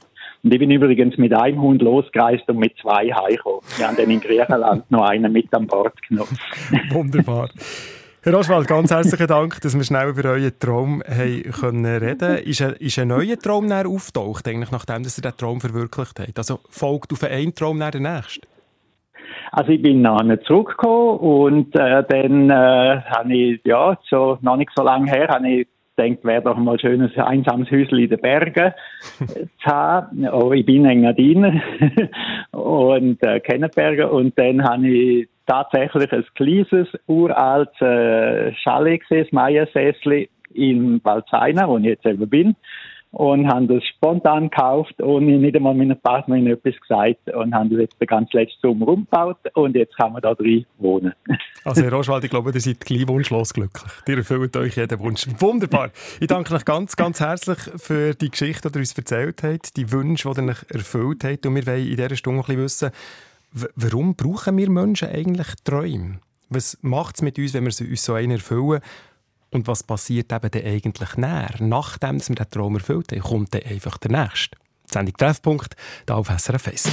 Und 0.43 0.53
ich 0.53 0.59
bin 0.59 0.71
übrigens 0.71 1.17
mit 1.17 1.33
einem 1.33 1.61
Hund 1.61 1.81
losgereist 1.81 2.47
und 2.49 2.57
mit 2.57 2.75
zwei 2.81 3.11
heimgekommen. 3.11 3.61
Wir 3.77 3.87
haben 3.87 3.95
dann 3.95 4.09
in 4.09 4.19
Griechenland 4.19 4.89
noch 4.89 5.03
einen 5.03 5.31
mit 5.31 5.53
an 5.53 5.67
Bord 5.67 5.93
genommen. 6.07 6.37
Wunderbar. 6.89 7.49
Herr 8.23 8.37
Oswald, 8.37 8.67
ganz 8.67 8.91
herzlichen 8.91 9.27
Dank, 9.27 9.59
dass 9.61 9.75
wir 9.75 9.83
schnell 9.83 10.09
über 10.09 10.29
euren 10.29 10.51
Traum 10.59 11.01
haben 11.07 11.43
können 11.59 11.85
reden 11.85 12.37
Ist 12.37 12.61
ein, 12.61 12.73
ist 12.73 12.99
ein 12.99 13.07
neuer 13.07 13.37
Traum 13.37 13.65
näher 13.65 13.87
auftaucht, 13.87 14.47
eigentlich, 14.47 14.71
nachdem 14.71 15.01
dass 15.03 15.17
ihr 15.17 15.23
den 15.23 15.37
Traum 15.37 15.59
verwirklicht 15.59 16.19
habt? 16.19 16.37
Also 16.37 16.59
folgt 16.69 17.11
auf 17.13 17.23
einen 17.23 17.55
Traum 17.55 17.79
nach 17.79 17.89
der 17.91 18.01
nächsten? 18.01 18.45
Also 19.51 19.71
ich 19.71 19.81
bin 19.81 20.01
nachher 20.01 20.41
zurückgekommen 20.43 21.17
und 21.17 21.75
äh, 21.75 22.03
dann 22.07 22.49
äh, 22.49 23.01
habe 23.01 23.33
ich, 23.33 23.61
ja, 23.65 23.97
so, 24.09 24.37
noch 24.41 24.55
nicht 24.55 24.71
so 24.75 24.83
lange 24.83 25.11
her, 25.11 25.27
habe 25.27 25.49
ich 25.49 25.67
gedacht, 26.03 26.25
wäre 26.25 26.41
doch 26.41 26.57
mal 26.57 26.79
schönes 26.79 27.15
einsames 27.17 27.69
Häuschen 27.71 27.99
in 27.99 28.09
den 28.09 28.19
Bergen 28.19 28.73
zu 29.17 29.65
haben. 29.65 30.27
Oh, 30.29 30.51
ich 30.51 30.65
bin 30.65 30.85
Engadiner 30.85 31.61
und 32.51 33.21
äh, 33.23 33.39
kenne 33.39 33.69
Berge 33.69 34.09
und 34.09 34.37
dann 34.37 34.63
habe 34.63 34.87
ich 34.87 35.27
tatsächlich 35.47 36.11
ein 36.11 36.25
kleines, 36.35 36.87
uraltes 37.07 37.81
äh, 37.81 38.53
Chalet 38.63 39.01
gesehen, 39.01 39.23
das 39.23 39.31
Meiersessli 39.31 40.29
in 40.53 40.99
Balzaina, 41.01 41.67
wo 41.67 41.77
ich 41.77 41.85
jetzt 41.85 42.03
selber 42.03 42.25
bin. 42.25 42.55
Und 43.11 43.47
haben 43.47 43.67
das 43.67 43.83
spontan 43.83 44.49
gekauft, 44.49 45.01
ohne 45.01 45.37
nicht 45.37 45.55
einmal 45.55 45.73
meiner 45.73 45.95
Partnerin 45.95 46.47
etwas 46.47 46.79
gesagt. 46.79 47.29
Und 47.33 47.53
haben 47.53 47.69
das 47.69 47.79
jetzt 47.79 47.99
den 47.99 48.07
ganzen 48.07 48.37
letzten 48.37 48.61
Sommer 48.61 48.87
umgebaut. 48.87 49.37
Und 49.53 49.75
jetzt 49.75 49.97
kann 49.97 50.13
man 50.13 50.21
da 50.21 50.33
drin 50.33 50.65
wohnen. 50.77 51.13
Also, 51.63 51.83
Herr 51.83 51.93
Roschwald, 51.93 52.23
ich 52.23 52.31
glaube, 52.31 52.49
ihr 52.51 52.59
seid 52.59 52.79
gleich 52.79 53.07
wunschlos 53.07 53.53
glücklich. 53.53 53.91
Ihr 54.07 54.17
erfüllt 54.17 54.57
euch 54.57 54.77
jeden 54.77 54.99
Wunsch. 54.99 55.27
Wunderbar. 55.37 55.91
Ich 56.19 56.25
danke 56.25 56.55
euch 56.55 56.65
ganz, 56.65 56.95
ganz 56.95 57.19
herzlich 57.19 57.59
für 57.75 58.15
die 58.15 58.31
Geschichte, 58.31 58.71
die 58.71 58.79
ihr 58.79 58.81
uns 58.81 58.97
erzählt 58.97 59.43
habt, 59.43 59.77
die 59.77 59.91
Wünsche, 59.91 60.31
die 60.33 60.41
ihr 60.41 60.49
euch 60.49 60.63
erfüllt 60.73 61.23
habt. 61.23 61.45
Und 61.45 61.53
wir 61.53 61.67
wollen 61.67 61.87
in 61.87 61.97
dieser 61.97 62.15
Stunde 62.15 62.39
ein 62.39 62.55
bisschen 62.55 62.63
wissen, 62.63 62.91
warum 63.75 64.15
brauchen 64.15 64.57
wir 64.57 64.71
Menschen 64.71 65.09
eigentlich 65.09 65.49
Träume? 65.63 66.19
Was 66.49 66.79
macht 66.81 67.17
es 67.17 67.21
mit 67.21 67.37
uns, 67.37 67.53
wenn 67.53 67.65
wir 67.65 67.89
uns 67.89 68.05
so 68.05 68.13
einen 68.13 68.31
erfüllen? 68.31 68.81
Und 69.51 69.67
was 69.67 69.83
passiert 69.83 70.31
eben 70.31 70.49
dann 70.49 70.65
eigentlich 70.65 71.17
näher? 71.17 71.55
Nachdem 71.59 72.19
wir 72.25 72.35
den 72.35 72.49
Traum 72.49 72.75
erfüllt 72.75 73.11
haben, 73.11 73.21
kommt 73.21 73.53
dann 73.53 73.63
einfach 73.63 73.97
der 73.97 74.11
nächste. 74.11 74.57
Sendung 74.89 75.15
Treffpunkt, 75.15 75.75
da 76.05 76.15
auf 76.15 76.29
SRF 76.29 76.67
1. 76.67 76.89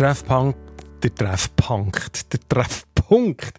Treffpunkt, 0.00 0.58
der 1.02 1.14
Treffpunkt, 1.14 2.32
der 2.32 2.40
Treffpunkt 2.48 3.52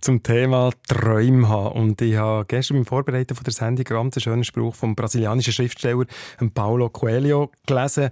zum 0.00 0.22
Thema 0.22 0.70
Träume 0.86 1.48
haben. 1.48 1.76
Und 1.76 2.00
ich 2.00 2.14
habe 2.14 2.44
gestern 2.46 2.76
beim 2.76 2.86
Vorbereiten 2.86 3.34
von 3.34 3.42
der 3.42 3.52
Sendung 3.52 3.98
einen 3.98 4.12
schönen 4.12 4.44
Spruch 4.44 4.76
vom 4.76 4.94
brasilianischen 4.94 5.52
Schriftsteller 5.52 6.04
Paulo 6.54 6.88
Coelho 6.88 7.50
gelesen. 7.66 8.10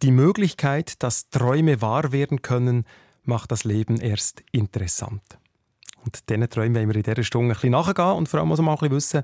Die 0.00 0.12
Möglichkeit, 0.12 1.02
dass 1.02 1.28
Träume 1.28 1.82
wahr 1.82 2.10
werden 2.10 2.40
können, 2.40 2.86
macht 3.24 3.52
das 3.52 3.64
Leben 3.64 4.00
erst 4.00 4.42
interessant. 4.50 5.38
Und 6.06 6.30
diesen 6.30 6.48
Träumen 6.48 6.76
wollen 6.76 6.88
wir 6.88 6.96
in 6.96 7.02
dieser 7.02 7.22
Stunde 7.22 7.50
ein 7.50 7.56
bisschen 7.56 7.72
nachgehen 7.72 8.12
und 8.12 8.30
vor 8.30 8.40
allem 8.40 8.50
auch 8.50 8.58
mal 8.60 8.72
ein 8.72 8.88
bisschen 8.88 8.92
wissen, 8.92 9.22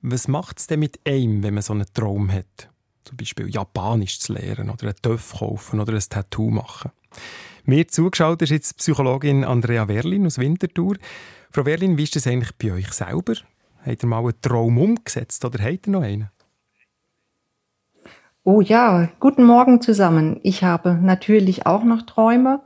was 0.00 0.26
macht 0.26 0.58
es 0.58 0.66
denn 0.66 0.80
mit 0.80 0.98
einem, 1.06 1.44
wenn 1.44 1.54
man 1.54 1.62
so 1.62 1.74
einen 1.74 1.86
Traum 1.94 2.32
hat? 2.32 2.70
Zum 3.04 3.16
Beispiel 3.16 3.48
Japanisch 3.48 4.18
zu 4.18 4.32
lernen 4.32 4.68
oder 4.68 4.86
einen 4.86 4.96
Töff 5.00 5.34
kaufen 5.38 5.78
oder 5.78 5.92
ein 5.92 6.02
Tattoo 6.08 6.50
machen. 6.50 6.90
Mir 7.64 7.86
zugeschaut 7.86 8.42
ist 8.42 8.50
jetzt 8.50 8.78
Psychologin 8.78 9.44
Andrea 9.44 9.86
Werlin 9.86 10.26
aus 10.26 10.38
Winterthur. 10.38 10.96
Frau 11.50 11.64
Werlin, 11.64 11.96
wie 11.96 12.02
ist 12.02 12.16
das 12.16 12.26
eigentlich 12.26 12.56
bei 12.56 12.72
euch 12.72 12.92
selber? 12.92 13.34
Habt 13.86 14.02
ihr 14.02 14.08
mal 14.08 14.18
einen 14.18 14.40
Traum 14.42 14.78
umgesetzt 14.78 15.44
oder 15.44 15.62
habt 15.62 15.86
ihr 15.86 15.92
noch 15.92 16.02
einen? 16.02 16.30
Oh 18.42 18.60
ja, 18.60 19.08
guten 19.20 19.44
Morgen 19.44 19.80
zusammen. 19.80 20.40
Ich 20.42 20.64
habe 20.64 20.94
natürlich 21.00 21.64
auch 21.64 21.84
noch 21.84 22.02
Träume. 22.02 22.62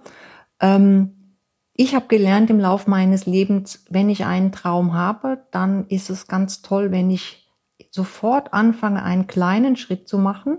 Ähm, 0.61 1.37
ich 1.75 1.95
habe 1.95 2.07
gelernt 2.07 2.49
im 2.49 2.59
Laufe 2.59 2.89
meines 2.89 3.27
Lebens, 3.27 3.85
wenn 3.91 4.09
ich 4.09 4.25
einen 4.25 4.51
Traum 4.51 4.95
habe, 4.95 5.45
dann 5.51 5.87
ist 5.89 6.09
es 6.09 6.27
ganz 6.27 6.63
toll, 6.63 6.91
wenn 6.91 7.11
ich 7.11 7.51
sofort 7.91 8.55
anfange, 8.55 9.03
einen 9.03 9.27
kleinen 9.27 9.77
Schritt 9.77 10.09
zu 10.09 10.17
machen. 10.17 10.57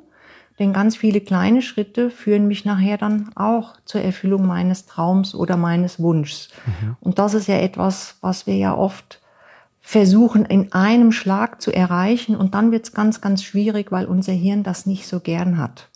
Denn 0.59 0.73
ganz 0.73 0.97
viele 0.97 1.21
kleine 1.21 1.61
Schritte 1.61 2.09
führen 2.09 2.47
mich 2.47 2.65
nachher 2.65 2.97
dann 2.97 3.29
auch 3.35 3.75
zur 3.85 4.01
Erfüllung 4.01 4.47
meines 4.47 4.87
Traums 4.87 5.35
oder 5.35 5.55
meines 5.55 5.99
Wunschs. 5.99 6.49
Und 6.99 7.19
das 7.19 7.35
ist 7.35 7.47
ja 7.47 7.57
etwas, 7.57 8.15
was 8.21 8.47
wir 8.47 8.55
ja 8.55 8.75
oft 8.75 9.21
versuchen 9.79 10.45
in 10.45 10.73
einem 10.73 11.11
Schlag 11.11 11.61
zu 11.61 11.71
erreichen. 11.71 12.35
Und 12.35 12.55
dann 12.55 12.71
wird 12.71 12.85
es 12.85 12.91
ganz, 12.91 13.21
ganz 13.21 13.43
schwierig, 13.43 13.91
weil 13.91 14.05
unser 14.05 14.33
Hirn 14.33 14.63
das 14.63 14.85
nicht 14.85 15.07
so 15.07 15.19
gern 15.19 15.57
hat. 15.57 15.89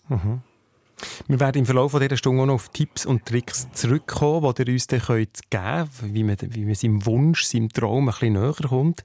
Wir 1.27 1.39
werden 1.39 1.57
im 1.57 1.65
Verlauf 1.65 1.97
dieser 1.97 2.15
Stunde 2.15 2.43
auch 2.43 2.45
noch 2.45 2.53
auf 2.53 2.69
Tipps 2.69 3.05
und 3.05 3.25
Tricks 3.25 3.67
zurückkommen, 3.73 4.53
die 4.55 4.63
ihr 4.63 4.73
uns 4.73 4.87
dann 4.87 4.99
geben 4.99 5.31
könnt, 5.49 6.13
wie 6.13 6.23
man, 6.23 6.37
wie 6.39 6.65
man 6.65 6.75
seinem 6.75 7.05
Wunsch, 7.05 7.43
seinem 7.43 7.69
Traum 7.69 8.07
ein 8.07 8.13
bisschen 8.13 8.33
näher 8.33 8.53
kommt. 8.53 9.03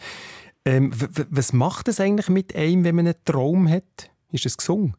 Ähm, 0.67 0.93
was 1.31 1.53
macht 1.53 1.89
es 1.89 1.99
eigentlich 1.99 2.29
mit 2.29 2.55
einem, 2.55 2.85
wenn 2.85 2.97
man 2.97 3.07
einen 3.07 3.17
Traum 3.25 3.69
hat? 3.69 4.11
Ist 4.33 4.47
es 4.47 4.57
gesungen? 4.57 4.95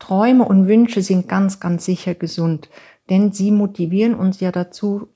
Träume 0.00 0.44
und 0.44 0.66
Wünsche 0.66 1.02
sind 1.02 1.28
ganz, 1.28 1.60
ganz 1.60 1.84
sicher 1.84 2.16
gesund, 2.16 2.68
denn 3.08 3.30
sie 3.30 3.52
motivieren 3.52 4.14
uns 4.14 4.40
ja 4.40 4.50
dazu, 4.50 5.08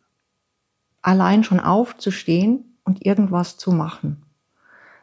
allein 1.02 1.42
schon 1.42 1.58
aufzustehen 1.58 2.76
und 2.84 3.04
irgendwas 3.04 3.56
zu 3.56 3.72
machen. 3.72 4.22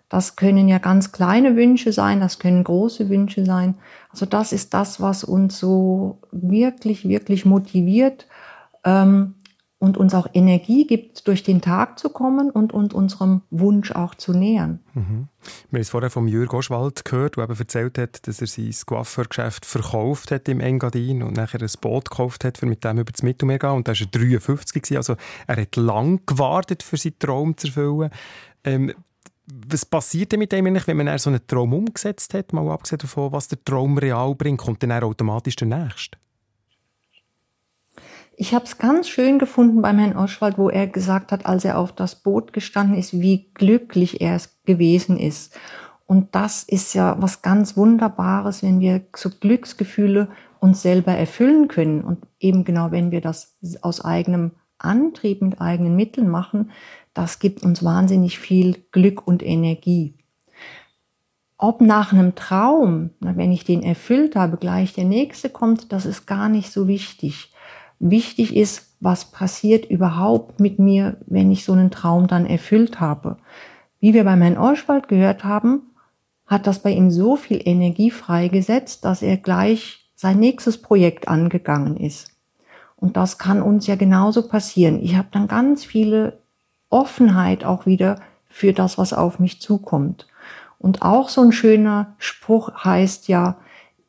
Das 0.07 0.35
können 0.35 0.67
ja 0.67 0.77
ganz 0.77 1.11
kleine 1.11 1.55
Wünsche 1.55 1.93
sein, 1.93 2.19
das 2.19 2.37
können 2.37 2.63
große 2.63 3.09
Wünsche 3.09 3.45
sein. 3.45 3.75
Also 4.09 4.25
das 4.25 4.51
ist 4.51 4.73
das, 4.73 5.01
was 5.01 5.23
uns 5.23 5.57
so 5.57 6.19
wirklich, 6.31 7.07
wirklich 7.07 7.45
motiviert 7.45 8.27
ähm, 8.83 9.35
und 9.81 9.97
uns 9.97 10.13
auch 10.13 10.27
Energie 10.33 10.85
gibt, 10.85 11.27
durch 11.27 11.41
den 11.41 11.59
Tag 11.59 11.97
zu 11.97 12.09
kommen 12.09 12.51
und, 12.51 12.71
und 12.71 12.93
unserem 12.93 13.41
Wunsch 13.49 13.91
auch 13.91 14.13
zu 14.13 14.31
nähern. 14.31 14.79
Mhm. 14.93 15.27
Wir 15.71 15.77
haben 15.77 15.81
es 15.81 15.89
vorher 15.89 16.11
von 16.11 16.27
Jürg 16.27 16.53
Oschwald 16.53 17.03
gehört, 17.03 17.35
der 17.35 17.45
eben 17.45 17.57
erzählt 17.57 17.97
hat, 17.97 18.27
dass 18.27 18.41
er 18.41 18.47
sein 18.47 18.71
Coiffeurgeschäft 18.85 19.65
verkauft 19.65 20.29
hat 20.29 20.47
im 20.47 20.59
Engadin 20.59 21.23
und 21.23 21.35
nachher 21.35 21.59
ein 21.59 21.69
Boot 21.81 22.11
gekauft 22.11 22.45
hat, 22.45 22.59
für 22.59 22.67
mit 22.67 22.83
dem 22.83 22.99
über 22.99 23.11
das 23.11 23.23
Mittelmeer 23.23 23.59
zu 23.59 23.65
gehen. 23.65 23.75
Und 23.75 23.87
da 23.87 23.93
war 23.93 24.01
er 24.01 24.07
53 24.07 24.83
gewesen. 24.83 24.97
Also 24.97 25.15
er 25.47 25.57
hat 25.59 25.75
lang 25.75 26.21
gewartet, 26.27 26.83
für 26.83 26.97
seinen 26.97 27.17
Traum 27.17 27.57
zu 27.57 27.65
erfüllen. 27.67 28.11
Ähm, 28.63 28.93
was 29.67 29.83
passiert 29.83 30.31
denn 30.31 30.39
mit 30.39 30.51
dem 30.51 30.65
wenn 30.65 30.97
man 30.97 31.17
so 31.17 31.31
einen 31.31 31.45
Traum 31.47 31.73
umgesetzt 31.73 32.35
hat, 32.35 32.53
mal 32.53 32.69
abgesehen 32.69 32.99
davon, 32.99 33.31
was 33.31 33.47
der 33.47 33.63
Traum 33.65 33.97
real 33.97 34.35
bringt, 34.35 34.59
kommt 34.59 34.83
dann 34.83 34.91
automatisch 34.91 35.55
der 35.55 35.67
nächste? 35.69 36.19
Ich 38.41 38.55
habe 38.55 38.65
es 38.65 38.79
ganz 38.79 39.07
schön 39.07 39.37
gefunden 39.37 39.83
beim 39.83 39.99
Herrn 39.99 40.17
Oschwald, 40.17 40.57
wo 40.57 40.67
er 40.67 40.87
gesagt 40.87 41.31
hat, 41.31 41.45
als 41.45 41.63
er 41.63 41.77
auf 41.77 41.91
das 41.91 42.15
Boot 42.15 42.53
gestanden 42.53 42.97
ist, 42.97 43.13
wie 43.21 43.51
glücklich 43.53 44.19
er 44.19 44.41
gewesen 44.65 45.19
ist. 45.19 45.55
Und 46.07 46.33
das 46.33 46.63
ist 46.63 46.95
ja 46.95 47.15
was 47.19 47.43
ganz 47.43 47.77
Wunderbares, 47.77 48.63
wenn 48.63 48.79
wir 48.79 49.01
so 49.15 49.29
Glücksgefühle 49.29 50.27
uns 50.59 50.81
selber 50.81 51.11
erfüllen 51.11 51.67
können. 51.67 52.01
Und 52.01 52.25
eben 52.39 52.63
genau, 52.63 52.89
wenn 52.89 53.11
wir 53.11 53.21
das 53.21 53.59
aus 53.83 54.03
eigenem 54.03 54.53
Antrieb, 54.79 55.43
mit 55.43 55.61
eigenen 55.61 55.95
Mitteln 55.95 56.27
machen, 56.27 56.71
das 57.13 57.37
gibt 57.37 57.61
uns 57.61 57.83
wahnsinnig 57.83 58.39
viel 58.39 58.83
Glück 58.91 59.27
und 59.27 59.43
Energie. 59.43 60.15
Ob 61.59 61.79
nach 61.79 62.11
einem 62.11 62.33
Traum, 62.33 63.11
wenn 63.19 63.51
ich 63.51 63.65
den 63.65 63.83
erfüllt 63.83 64.35
habe, 64.35 64.57
gleich 64.57 64.93
der 64.93 65.05
nächste 65.05 65.51
kommt, 65.51 65.91
das 65.91 66.07
ist 66.07 66.25
gar 66.25 66.49
nicht 66.49 66.71
so 66.71 66.87
wichtig. 66.87 67.50
Wichtig 68.03 68.55
ist, 68.55 68.95
was 68.99 69.25
passiert 69.25 69.85
überhaupt 69.85 70.59
mit 70.59 70.79
mir, 70.79 71.17
wenn 71.27 71.51
ich 71.51 71.63
so 71.63 71.73
einen 71.73 71.91
Traum 71.91 72.25
dann 72.25 72.47
erfüllt 72.47 72.99
habe. 72.99 73.37
Wie 73.99 74.15
wir 74.15 74.23
beim 74.23 74.41
Herrn 74.41 74.57
Orschwald 74.57 75.07
gehört 75.07 75.43
haben, 75.43 75.83
hat 76.47 76.65
das 76.65 76.79
bei 76.79 76.89
ihm 76.89 77.11
so 77.11 77.35
viel 77.35 77.61
Energie 77.63 78.09
freigesetzt, 78.09 79.05
dass 79.05 79.21
er 79.21 79.37
gleich 79.37 80.09
sein 80.15 80.39
nächstes 80.39 80.81
Projekt 80.81 81.27
angegangen 81.27 81.95
ist. 81.95 82.31
Und 82.95 83.17
das 83.17 83.37
kann 83.37 83.61
uns 83.61 83.85
ja 83.85 83.95
genauso 83.95 84.47
passieren. 84.47 84.99
Ich 85.03 85.15
habe 85.15 85.27
dann 85.29 85.47
ganz 85.47 85.85
viele 85.85 86.39
Offenheit 86.89 87.63
auch 87.63 87.85
wieder 87.85 88.19
für 88.47 88.73
das, 88.73 88.97
was 88.97 89.13
auf 89.13 89.37
mich 89.37 89.61
zukommt. 89.61 90.27
Und 90.79 91.03
auch 91.03 91.29
so 91.29 91.41
ein 91.41 91.51
schöner 91.51 92.15
Spruch 92.17 92.83
heißt 92.83 93.27
ja, 93.27 93.57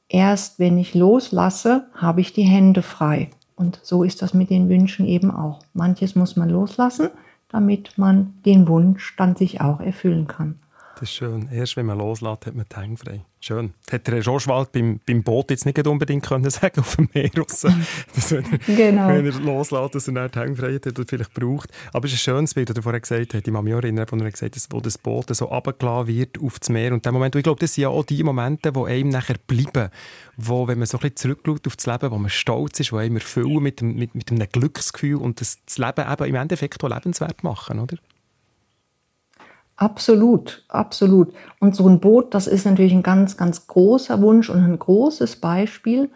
erst 0.09 0.59
wenn 0.59 0.79
ich 0.79 0.95
loslasse, 0.95 1.89
habe 1.95 2.23
ich 2.23 2.33
die 2.33 2.43
Hände 2.43 2.81
frei. 2.81 3.29
Und 3.63 3.79
so 3.85 4.03
ist 4.03 4.23
das 4.23 4.35
mit 4.35 4.51
den 4.51 4.69
Wünschen 4.69 5.07
eben 5.07 5.31
auch. 5.31 5.61
Manches 5.73 6.17
muss 6.17 6.35
man 6.35 6.51
loslassen, 6.51 7.11
damit 7.49 7.97
man 7.97 8.35
den 8.45 8.67
Wunsch 8.67 9.15
dann 9.17 9.37
sich 9.37 9.61
auch 9.61 9.79
erfüllen 9.79 10.27
kann. 10.27 10.57
Das 11.03 11.11
ist 11.11 11.17
schön. 11.17 11.49
Erst 11.51 11.77
wenn 11.77 11.87
man 11.87 11.99
loslässt, 11.99 12.47
hat 12.47 12.55
man 12.55 12.65
die 12.71 12.77
Hänge 12.77 12.97
frei. 12.97 13.25
Schön. 13.41 13.75
Das 13.87 13.95
hätte 13.95 14.13
der 14.13 14.21
Joschwald 14.21 14.71
beim, 14.71 15.01
beim 15.05 15.25
Boot 15.25 15.51
jetzt 15.51 15.67
nicht 15.67 15.85
unbedingt 15.85 16.25
können 16.25 16.49
sagen 16.51 16.79
auf 16.79 16.95
dem 16.95 17.09
Meer 17.13 17.29
raus. 17.37 17.67
dass 18.15 18.31
wenn, 18.31 18.45
er, 18.45 18.59
genau. 18.59 19.09
wenn 19.09 19.27
er 19.27 19.41
loslässt, 19.41 19.97
dass 19.97 20.07
er 20.07 20.15
dann 20.15 20.31
die 20.31 20.39
Hänge 20.39 20.55
frei 20.55 20.75
hat, 20.75 20.87
hat 20.87 21.11
vielleicht 21.11 21.35
braucht. 21.35 21.71
Aber 21.93 22.07
es 22.07 22.13
ist 22.13 22.21
ein 22.21 22.37
schönes 22.37 22.55
Bild, 22.55 22.71
das 22.71 22.77
er 22.77 22.85
vorher 22.85 23.01
gesagt 23.01 23.35
hat. 23.35 23.49
Ich 23.49 23.53
kann 23.53 23.65
mich 23.65 23.75
erinnern, 23.75 24.07
wo 24.09 24.17
er 24.17 24.31
gesagt 24.31 24.55
hat, 24.55 24.67
wo 24.71 24.81
das 24.81 24.97
Boot 24.97 25.35
so 25.35 25.47
runtergelassen 25.47 26.07
wird 26.07 26.41
auf 26.41 26.61
das 26.61 26.69
Meer. 26.69 26.93
Und 26.93 27.05
der 27.05 27.11
Moment, 27.11 27.35
ich 27.35 27.43
glaube, 27.43 27.59
das 27.59 27.75
sind 27.75 27.83
ja 27.83 27.89
auch 27.89 28.05
die 28.05 28.23
Momente, 28.23 28.71
die 28.71 28.79
einem 28.79 29.09
nachher 29.09 29.39
bleiben. 29.45 29.91
Wo, 30.37 30.69
wenn 30.69 30.79
man 30.79 30.87
so 30.87 30.99
ein 30.99 31.01
bisschen 31.01 31.17
zurückschaut 31.17 31.67
auf 31.67 31.75
das 31.75 31.87
Leben, 31.87 32.13
wo 32.13 32.19
man 32.19 32.31
stolz 32.31 32.79
ist, 32.79 32.93
wo 32.93 32.99
einem 32.99 33.17
erfüllen 33.17 33.61
mit, 33.61 33.83
mit, 33.83 34.15
mit 34.15 34.31
einem 34.31 34.47
Glücksgefühl 34.49 35.17
und 35.17 35.41
das, 35.41 35.59
das 35.67 35.79
Leben 35.79 36.09
eben 36.09 36.25
im 36.27 36.37
Endeffekt 36.37 36.85
auch 36.85 36.89
lebenswert 36.89 37.43
machen, 37.43 37.81
oder? 37.81 37.97
Absolut, 39.77 40.65
absolut. 40.69 41.33
Und 41.59 41.75
so 41.75 41.89
ein 41.89 41.99
Boot, 42.01 42.35
das 42.35 42.47
ist 42.47 42.67
natürlich 42.67 42.93
ein 42.93 43.03
ganz, 43.03 43.37
ganz 43.37 43.67
großer 43.67 44.21
Wunsch 44.23 44.49
und 44.51 44.63
ein 44.63 44.79
großes 44.79 45.37
Beispiel. 45.37 46.11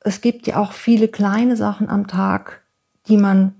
Es 0.00 0.20
gibt 0.20 0.46
ja 0.46 0.58
auch 0.58 0.72
viele 0.72 1.08
kleine 1.08 1.56
Sachen 1.56 1.88
am 1.88 2.06
Tag, 2.06 2.62
die 3.08 3.16
man 3.16 3.54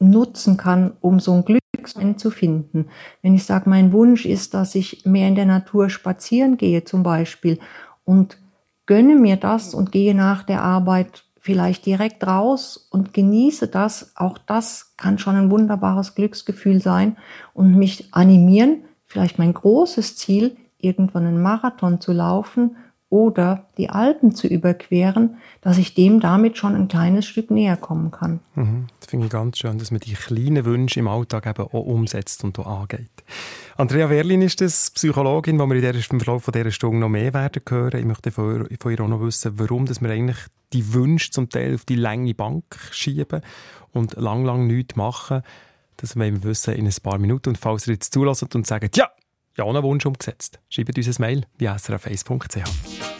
nutzen 0.00 0.56
kann, 0.56 0.94
um 1.00 1.20
so 1.20 1.34
ein 1.34 1.44
Glücksmoment 1.44 2.20
zu 2.20 2.30
finden. 2.30 2.88
Wenn 3.22 3.34
ich 3.34 3.44
sage, 3.44 3.70
mein 3.70 3.92
Wunsch 3.92 4.26
ist, 4.26 4.54
dass 4.54 4.74
ich 4.74 5.04
mehr 5.06 5.28
in 5.28 5.36
der 5.36 5.46
Natur 5.46 5.90
spazieren 5.90 6.56
gehe 6.56 6.84
zum 6.84 7.02
Beispiel 7.02 7.58
und 8.04 8.38
gönne 8.86 9.16
mir 9.16 9.36
das 9.36 9.74
und 9.74 9.92
gehe 9.92 10.14
nach 10.14 10.44
der 10.44 10.62
Arbeit 10.62 11.25
vielleicht 11.46 11.86
direkt 11.86 12.26
raus 12.26 12.88
und 12.90 13.14
genieße 13.14 13.68
das. 13.68 14.10
Auch 14.16 14.36
das 14.36 14.94
kann 14.96 15.16
schon 15.16 15.36
ein 15.36 15.50
wunderbares 15.50 16.16
Glücksgefühl 16.16 16.82
sein 16.82 17.16
und 17.54 17.76
mich 17.76 18.12
animieren, 18.12 18.82
vielleicht 19.04 19.38
mein 19.38 19.54
großes 19.54 20.16
Ziel, 20.16 20.56
irgendwann 20.78 21.24
einen 21.24 21.40
Marathon 21.40 22.00
zu 22.00 22.12
laufen 22.12 22.76
oder 23.08 23.66
die 23.78 23.88
Alpen 23.88 24.34
zu 24.34 24.48
überqueren, 24.48 25.36
dass 25.60 25.78
ich 25.78 25.94
dem 25.94 26.18
damit 26.18 26.58
schon 26.58 26.74
ein 26.74 26.88
kleines 26.88 27.24
Stück 27.24 27.50
näher 27.50 27.76
kommen 27.76 28.10
kann. 28.10 28.40
Mhm. 28.56 28.88
Das 28.98 29.10
finde 29.10 29.26
ich 29.26 29.32
ganz 29.32 29.58
schön, 29.58 29.78
dass 29.78 29.92
man 29.92 30.00
die 30.00 30.14
kleinen 30.14 30.64
Wünsche 30.64 30.98
im 30.98 31.08
Alltag 31.08 31.46
eben 31.46 31.62
auch 31.62 31.72
umsetzt 31.72 32.42
und 32.42 32.58
auch 32.58 32.80
angeht. 32.80 33.10
Andrea 33.76 34.10
Werlin 34.10 34.42
ist 34.42 34.60
das, 34.60 34.90
Psychologin, 34.90 35.58
die 35.58 35.64
wir 35.64 35.74
in 35.76 35.82
der, 35.82 35.94
im 35.94 36.20
Verlauf 36.20 36.50
dieser 36.52 36.70
Stunde 36.72 36.98
noch 36.98 37.08
mehr 37.08 37.32
werden 37.32 37.62
hören. 37.68 38.00
Ich 38.00 38.06
möchte 38.06 38.32
von 38.32 38.66
ihr, 38.68 39.00
auch 39.00 39.08
noch 39.08 39.20
wissen, 39.20 39.52
warum 39.56 39.86
dass 39.86 40.00
wir 40.00 40.10
eigentlich 40.10 40.38
die 40.72 40.92
Wünsche 40.92 41.30
zum 41.30 41.48
Teil 41.48 41.74
auf 41.76 41.84
die 41.84 41.94
lange 41.94 42.34
Bank 42.34 42.64
schieben 42.90 43.40
und 43.92 44.14
lang, 44.14 44.44
lang 44.44 44.66
nichts 44.66 44.96
machen. 44.96 45.42
Das 45.96 46.16
wollen 46.16 46.42
wir 46.42 46.50
wissen 46.50 46.74
in 46.74 46.86
ein 46.86 46.94
paar 47.02 47.18
Minuten. 47.18 47.50
Und 47.50 47.58
falls 47.58 47.86
ihr 47.86 47.94
jetzt 47.94 48.12
zulässt 48.12 48.54
und 48.54 48.66
sagt, 48.66 48.96
ja, 48.96 49.08
ja, 49.56 49.64
einen 49.64 49.82
Wunsch 49.82 50.06
umgesetzt, 50.06 50.60
schreibt 50.68 50.96
uns 50.96 51.08
ein 51.08 51.14
Mail 51.20 51.46
via 51.58 51.76
srf1.ch. 51.76 53.16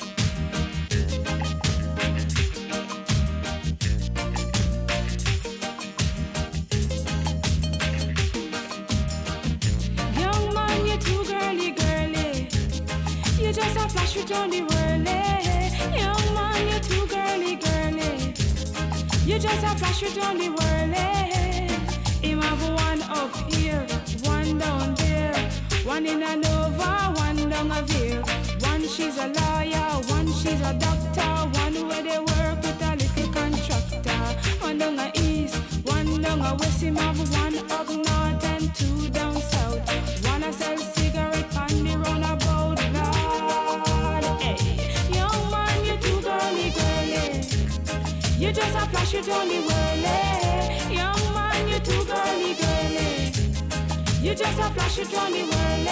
you 19.37 19.43
just 19.43 19.65
a 19.65 19.77
flash 19.77 20.01
you 20.01 20.11
Johnny 20.11 20.49
Whirly. 20.49 21.69
Him 22.23 22.41
have 22.41 22.63
one 22.63 23.03
up 23.03 23.35
here, 23.53 23.87
one 24.25 24.59
down 24.59 24.95
there. 24.95 25.06
One 25.87 26.05
in 26.05 26.21
a 26.21 26.37
one 27.15 27.49
down 27.49 27.71
a 27.71 27.81
veer. 27.83 28.21
One 28.59 28.83
she's 28.89 29.17
a 29.19 29.29
lawyer, 29.29 30.03
one 30.11 30.27
she's 30.33 30.61
a 30.61 30.75
doctor. 30.75 31.23
One 31.61 31.89
where 31.89 32.03
they 32.03 32.19
work 32.19 32.61
with 32.61 32.83
a 32.83 32.97
little 32.97 33.33
contractor. 33.33 34.11
One 34.61 34.79
down 34.79 34.99
a 34.99 35.13
east, 35.15 35.55
one 35.85 36.21
down 36.21 36.41
a 36.41 36.57
west. 36.57 36.83
Him 36.83 36.97
have 36.97 37.17
one 37.33 37.59
up 37.71 37.89
north 37.89 38.45
and 38.45 38.75
two 38.75 39.09
down 39.11 39.37
south. 39.37 40.27
One 40.27 40.43
a 40.43 40.53
sell 40.53 40.77
cigarette 40.77 41.57
on 41.57 41.85
the 41.85 41.97
roundabout. 41.99 42.81
You 45.87 45.97
too 45.99 46.21
girly, 46.21 46.71
girly. 46.71 47.43
You 48.39 48.53
just 48.53 48.75
a 48.75 48.87
flash, 48.91 49.15
you 49.15 49.23
Johnny 49.23 49.61
Whirly. 49.61 50.26
You 54.27 54.35
just 54.35 54.59
a 54.59 54.65
flash, 54.71 54.99
you 54.99 55.05
Johnny 55.05 55.45
Whirly. 55.45 55.87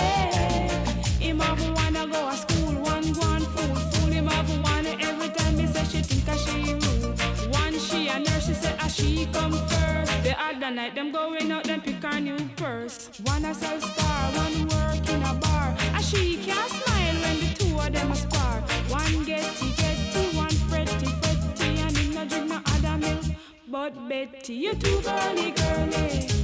Him 1.21 1.39
have 1.39 1.71
wanna 1.77 2.05
go 2.09 2.31
to 2.31 2.37
school, 2.37 2.75
one 2.83 3.15
one 3.15 3.43
fool, 3.43 3.77
fool 3.77 4.11
him 4.11 4.27
have 4.27 4.51
one 4.61 4.87
every 4.87 5.29
time 5.29 5.57
he 5.57 5.69
say 5.69 5.85
she 5.85 6.03
think 6.03 6.27
a 6.27 6.37
she 6.37 6.75
rude. 6.75 7.55
One 7.55 7.79
she 7.79 8.09
a 8.09 8.19
nurse, 8.19 8.47
she 8.47 8.55
say 8.55 8.75
a 8.77 8.91
she 8.91 9.27
come 9.27 9.53
first. 9.53 10.25
The 10.25 10.35
other 10.37 10.73
night 10.73 10.97
them 10.97 11.13
going 11.13 11.53
out, 11.53 11.63
them 11.63 11.81
pick 11.81 12.03
her 12.03 12.19
new 12.19 12.37
purse. 12.57 13.09
One 13.23 13.45
a 13.45 13.55
sell 13.55 13.81
star, 13.81 14.33
one 14.33 14.67
work 14.67 15.09
in 15.09 15.23
a 15.23 15.35
bar. 15.35 15.77
A 15.95 16.03
she 16.03 16.39
can't 16.39 16.69
smile 16.69 17.15
when 17.23 17.39
the 17.39 17.55
two 17.55 17.79
of 17.79 17.93
them 17.93 18.11
a 18.11 18.17
spar. 18.17 18.61
One 18.89 19.23
getty 19.23 19.71
getty, 19.77 20.37
one 20.37 20.51
fretty 20.69 21.07
fretty, 21.07 21.81
and 21.83 21.97
him 21.97 22.15
no 22.15 22.25
drink 22.25 22.49
no 22.49 22.61
other 22.67 22.99
milk. 22.99 23.27
But 23.69 24.09
Betty, 24.09 24.55
you 24.55 24.75
too 24.75 25.01
girly 25.03 25.53
girly. 25.53 26.44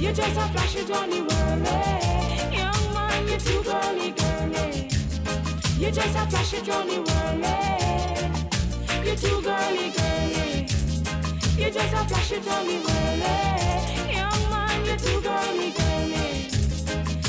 You 0.00 0.12
just 0.12 0.36
a 0.36 0.48
flash 0.52 0.76
it 0.76 0.90
on 0.92 1.10
the 1.10 1.20
whirly. 1.22 2.56
Young 2.56 2.94
man, 2.94 3.28
you 3.28 3.36
too 3.36 3.62
girly 3.64 4.10
girly. 4.12 4.88
You 5.76 5.90
just 5.90 6.16
a 6.16 6.26
flash 6.30 6.54
it 6.54 6.68
on 6.68 6.86
the 6.86 7.00
whirly. 7.02 7.58
You 9.04 9.16
too 9.16 9.42
girly 9.42 9.90
girly. 9.90 10.66
You 11.58 11.70
just 11.72 11.94
a 11.94 12.04
flash 12.08 12.30
it 12.32 12.46
on 12.46 12.66
the 12.66 12.76
whirly. 12.86 14.14
Young 14.14 14.42
man, 14.50 14.84
you 14.86 14.96
too 14.96 15.20
girly 15.20 15.70
girly. 15.72 16.48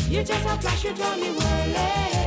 You 0.10 0.20
You 0.20 0.26
just 0.26 0.46
a 0.46 0.58
flash, 0.60 0.84
you 0.84 0.94
turn 0.94 1.20
the 1.22 1.28
world. 1.28 2.19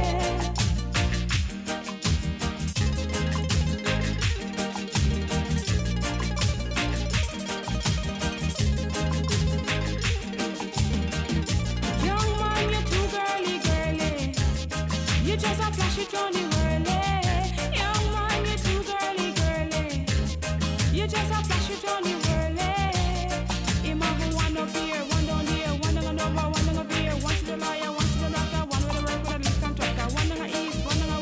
Down 16.11 16.33
the 16.33 16.43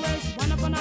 west, 0.03 0.39
one 0.39 0.53
up 0.53 0.63
on 0.63 0.75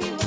north 0.00 0.19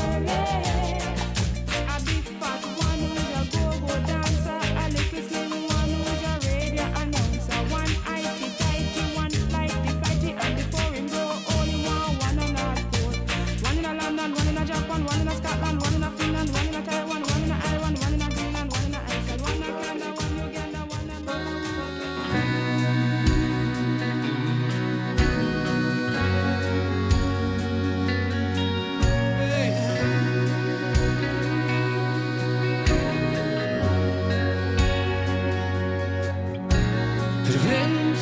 Der 37.45 37.61
Wind 37.65 38.17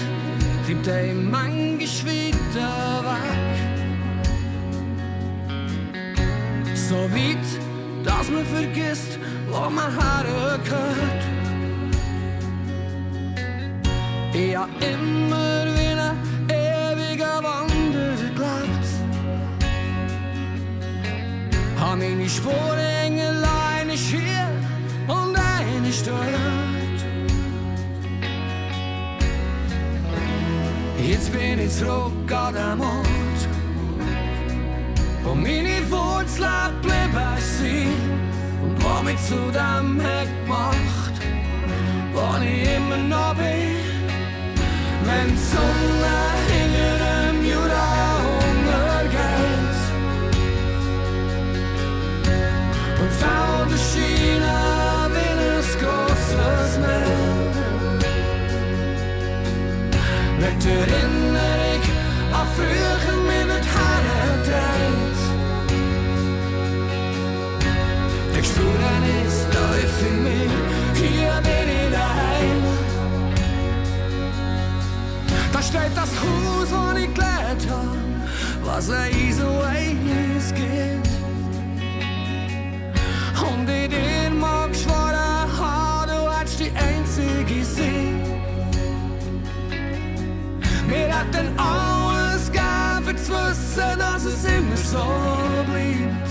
treibt 0.66 0.88
einen 0.90 1.30
manchmal 1.30 2.16
weg. 2.16 3.52
So 6.74 6.96
weit, 6.96 7.48
dass 8.04 8.30
man 8.32 8.46
vergisst, 8.46 9.20
wo 9.52 9.70
man 9.70 9.92
hergehört. 9.92 11.24
Ich 14.34 14.56
hab 14.56 14.70
immer 14.82 15.66
wie 15.76 15.94
ein 16.00 16.18
ewiger 16.50 17.44
Wanderer 17.44 18.16
gelebt. 18.36 18.88
Hab 21.80 21.98
meine 22.00 22.30
Spuren 22.30 23.20
allein 23.20 23.90
hier 23.90 24.48
und 25.08 25.36
eine 25.36 25.92
dort. 26.06 26.71
Jetzt 31.12 31.34
bin 31.34 31.60
ich 31.60 31.70
zurück 31.70 32.32
an 32.32 32.54
den 32.54 32.80
Ort, 32.80 33.42
wo 35.24 35.36
meine 35.36 35.82
Wurzeln 35.92 36.72
geblieben 36.82 37.38
sind 37.38 37.92
und 38.64 38.82
wo 38.82 39.04
mich 39.04 39.18
zu 39.28 39.36
dem 39.52 40.02
hat 40.02 40.30
gemacht, 40.46 41.16
wo 42.14 42.42
ich 42.42 42.76
immer 42.78 42.96
noch 42.96 43.36
bin. 43.36 43.76
Wenn 45.04 45.32
die 45.32 45.44
Sonne 45.52 46.18
hinter 46.48 46.96
dem 47.04 47.44
Jura 47.44 47.90
untergeht 48.40 49.82
und 53.02 53.12
Mit 60.64 60.70
Erinnerung 60.70 61.82
an 62.34 62.48
früher 62.56 63.22
mir 63.24 63.46
nicht 63.46 63.68
hergedreht. 63.76 65.20
Ich 68.40 68.48
spüre 68.48 68.92
es 69.26 69.36
tief 69.50 69.96
in 70.08 70.18
mir, 70.24 70.52
hier 70.94 71.36
bin 71.42 71.68
ich 71.68 71.92
daheim. 71.92 72.62
Da 75.52 75.62
steht 75.64 75.96
das 75.96 76.12
Haus, 76.22 76.70
wo 76.70 76.96
ich 76.96 77.12
gelernt 77.12 77.68
hab, 77.68 77.98
was 78.64 78.90
ein 78.92 79.12
easy 79.14 79.42
ways 79.42 80.54
gibt. 80.54 81.10
Und 83.42 83.68
ich 83.68 84.11
Wir 91.22 91.28
hätten 91.40 91.60
alles 91.60 92.50
für 93.06 93.16
zu 93.16 93.32
wissen, 93.32 94.00
dass 94.00 94.24
es 94.26 94.44
immer 94.44 94.78
so 94.78 95.06
bleibt. 95.68 96.30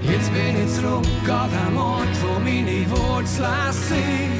Jetzt 0.00 0.32
bin 0.32 0.64
ich 0.64 0.74
zurück 0.74 1.04
an 1.28 1.50
den 1.50 1.76
Ort, 1.76 2.08
wo 2.22 2.40
meine 2.40 2.90
Wurzeln 2.90 3.72
sind. 3.72 4.39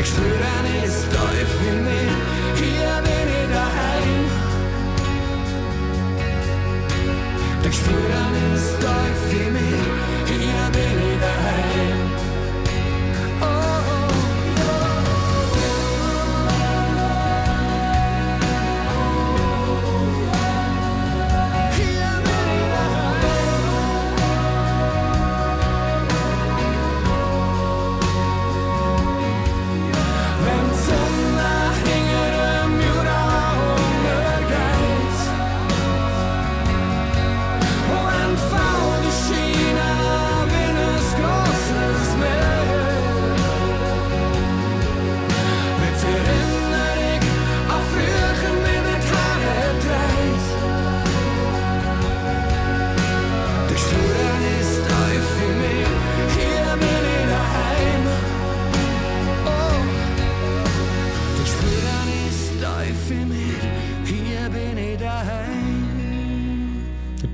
Ich 0.00 0.06
spüre 0.06 0.28
es 0.84 0.94
tief 1.08 1.52
in 1.68 1.82
mir, 1.82 2.14
hier 2.54 3.02
bin 3.02 3.28
ich 3.40 3.48
daheim. 3.52 4.26
Ich 7.68 7.76
spüre 7.76 8.22
es 8.54 8.64
tief 8.78 9.42
in 9.44 9.52
mir, 9.54 9.86
hier 10.28 10.70
bin 10.70 10.98
ich 11.10 11.20
daheim. 11.20 11.67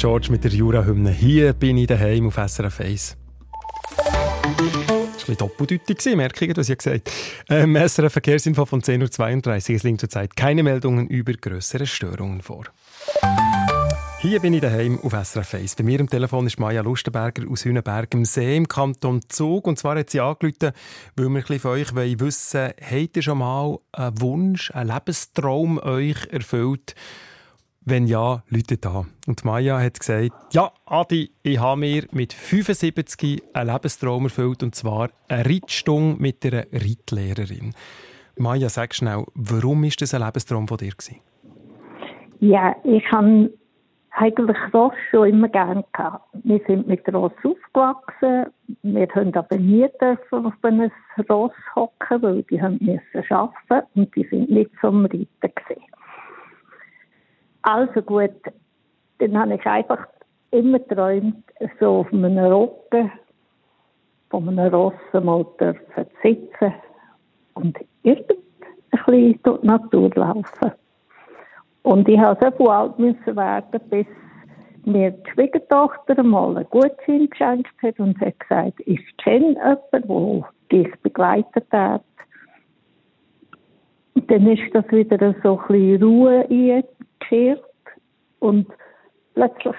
George 0.04 0.30
mit 0.30 0.44
der 0.44 0.50
Jura-Hymne. 0.50 1.10
Hier 1.12 1.54
bin 1.54 1.78
ich 1.78 1.86
daheim 1.86 2.26
auf 2.26 2.34
SRF 2.34 2.80
1. 2.80 3.16
Das 3.96 4.04
war 4.04 4.44
ein 4.44 4.56
bisschen 5.14 5.36
doppeldeutig, 5.38 6.14
merke 6.14 6.44
ich, 6.44 6.54
was 6.54 6.68
ich 6.68 6.76
gesagt 6.76 7.10
habe. 7.48 7.62
Ähm, 7.62 7.74
SRF 7.74 8.12
Verkehrsinfo 8.12 8.66
von 8.66 8.82
10.32 8.82 9.46
Uhr. 9.70 9.76
Es 9.76 9.82
liegen 9.82 9.98
zurzeit 9.98 10.36
keine 10.36 10.62
Meldungen 10.62 11.06
über 11.08 11.32
größere 11.32 11.86
Störungen 11.86 12.42
vor. 12.42 12.64
Hier 14.20 14.40
bin 14.40 14.52
ich 14.52 14.60
daheim 14.60 15.00
auf 15.00 15.14
SRF 15.14 15.54
1. 15.54 15.76
Bei 15.76 15.84
mir 15.84 16.00
am 16.00 16.10
Telefon 16.10 16.46
ist 16.46 16.60
Maja 16.60 16.82
Lustenberger 16.82 17.50
aus 17.50 17.64
Hünenberg 17.64 18.14
am 18.14 18.26
See 18.26 18.58
im 18.58 18.68
Kanton 18.68 19.22
Zug. 19.30 19.66
Und 19.66 19.78
zwar 19.78 19.98
hat 19.98 20.10
sie 20.10 20.20
angerufen, 20.20 20.72
weil 21.16 21.28
wir 21.30 21.50
ein 21.50 21.58
von 21.58 21.70
euch 21.70 21.94
wissen 21.94 22.60
wollen, 22.60 22.72
habt 22.78 23.16
ihr 23.16 23.22
schon 23.22 23.38
mal 23.38 23.78
einen 23.92 24.20
Wunsch, 24.20 24.70
einen 24.72 24.90
Lebenstraum 24.90 25.78
euch 25.78 26.26
erfüllt? 26.30 26.94
Wenn 27.86 28.06
ja, 28.06 28.42
Leute 28.48 28.78
da. 28.78 29.04
Und 29.26 29.44
Maja 29.44 29.78
hat 29.78 30.00
gesagt, 30.00 30.32
ja, 30.52 30.70
Adi, 30.86 31.30
ich 31.42 31.60
habe 31.60 31.80
mir 31.80 32.06
mit 32.12 32.32
75 32.32 33.42
einen 33.52 33.70
Lebenstraum 33.70 34.24
erfüllt, 34.24 34.62
und 34.62 34.74
zwar 34.74 35.10
eine 35.28 35.44
Reitstunde 35.44 36.20
mit 36.20 36.46
einer 36.46 36.64
Reitlehrerin. 36.72 37.74
Maja, 38.38 38.70
sag 38.70 38.94
schnell, 38.94 39.24
warum 39.34 39.82
war 39.82 39.90
das 39.98 40.14
ein 40.14 40.22
Lebenstraum 40.22 40.66
von 40.66 40.78
dir? 40.78 40.92
Gewesen? 40.92 41.20
Ja, 42.40 42.74
ich 42.84 43.04
habe 43.12 43.50
eigentlich 44.12 44.56
Ross 44.72 44.94
schon 45.10 45.28
immer 45.28 45.48
gerne 45.48 45.84
gehabt. 45.92 46.24
Wir 46.42 46.60
sind 46.66 46.86
mit 46.86 47.06
Ross 47.12 47.32
aufgewachsen. 47.42 48.46
Wir 48.82 49.08
haben 49.14 49.34
aber 49.34 49.56
nie 49.56 49.88
auf 50.00 50.52
einem 50.62 50.90
Ross 51.28 51.52
hocken, 51.74 52.22
weil 52.22 52.42
die 52.44 52.60
müssen 52.80 53.32
arbeiten 53.32 53.86
und 53.94 54.14
die 54.16 54.26
sind 54.30 54.50
nicht 54.50 54.70
zum 54.80 55.04
Reiten 55.04 55.26
gewesen. 55.40 55.82
Also 57.66 58.02
gut, 58.02 58.30
dann 59.18 59.38
habe 59.38 59.54
ich 59.54 59.64
einfach 59.64 60.06
immer 60.50 60.78
geträumt, 60.78 61.44
so 61.80 62.00
auf 62.00 62.12
einem 62.12 62.36
Rücken 62.36 63.10
von 64.28 64.48
einem 64.48 64.74
Ross 64.74 64.92
mal 65.14 65.46
dürfen 65.58 66.06
sitzen 66.22 66.74
und 67.54 67.78
bisschen 68.02 69.40
durch 69.42 69.60
die 69.60 69.66
Natur 69.66 70.10
laufen. 70.14 70.72
Und 71.84 72.06
ich 72.06 72.18
habe 72.18 72.52
so 72.58 72.68
alt 72.68 72.98
werden, 72.98 73.80
bis 73.88 74.06
mir 74.84 75.12
die 75.12 75.30
Schwiegertochter 75.30 76.22
mal 76.22 76.58
einen 76.58 76.68
Gutschein 76.68 77.30
geschenkt 77.30 77.82
hat 77.82 77.98
und 77.98 78.20
hat 78.20 78.38
gesagt, 78.40 78.80
ich 78.84 79.00
kenne 79.16 79.56
jemanden, 80.02 80.44
der 80.70 80.84
dich 80.84 81.00
begleitet 81.00 81.66
hat. 81.72 82.04
Dann 84.14 84.46
ist 84.46 84.74
das 84.74 84.88
wieder 84.90 85.34
so 85.42 85.58
ein 85.58 85.66
bisschen 85.68 86.02
Ruhe 86.02 86.46
eingekehrt. 86.48 87.64
Und 88.38 88.68
plötzlich 89.34 89.74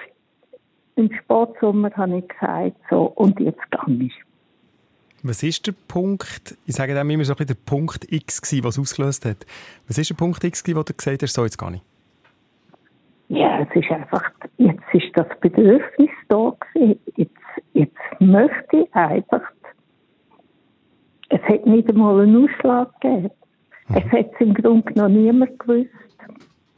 im 0.96 1.10
Sportsommer 1.12 1.90
habe 1.96 2.18
ich 2.18 2.28
gesagt, 2.28 2.76
so, 2.90 3.04
und 3.14 3.38
jetzt 3.40 3.60
gehe 3.70 4.06
ich. 4.06 4.14
Was 5.22 5.42
ist 5.42 5.66
der 5.66 5.74
Punkt, 5.88 6.56
ich 6.66 6.74
sage 6.74 6.94
dem 6.94 7.10
immer 7.10 7.24
so 7.24 7.32
ein 7.32 7.36
bisschen 7.36 7.56
der 7.56 7.70
Punkt 7.70 8.12
X, 8.12 8.40
gewesen, 8.40 8.64
was 8.64 8.78
ausgelöst 8.78 9.24
hat. 9.24 9.46
Was 9.88 9.98
ist 9.98 10.10
der 10.10 10.14
Punkt 10.14 10.42
X, 10.44 10.62
gewesen, 10.62 10.78
wo 10.78 10.82
du 10.82 10.94
gesagt 10.94 11.22
hast, 11.22 11.34
so 11.34 11.44
jetzt 11.44 11.58
gar 11.58 11.70
nicht? 11.70 11.84
Ja, 13.28 13.60
es 13.60 13.68
ist 13.74 13.90
einfach, 13.90 14.22
jetzt 14.58 14.84
ist 14.92 15.06
das 15.14 15.26
Bedürfnis 15.40 16.10
da 16.28 16.54
gewesen. 16.72 17.00
Jetzt, 17.16 17.32
jetzt 17.72 18.20
möchte 18.20 18.76
ich 18.76 18.94
einfach, 18.94 19.42
es 21.28 21.42
hat 21.42 21.66
nicht 21.66 21.88
einmal 21.88 22.20
einen 22.20 22.44
Ausschlag 22.44 23.00
gegeben. 23.00 23.30
Es 23.88 23.94
hat 24.12 24.30
es 24.34 24.40
im 24.40 24.54
Grunde 24.54 24.92
noch 24.94 25.08
niemand 25.08 25.58
gewusst. 25.58 25.90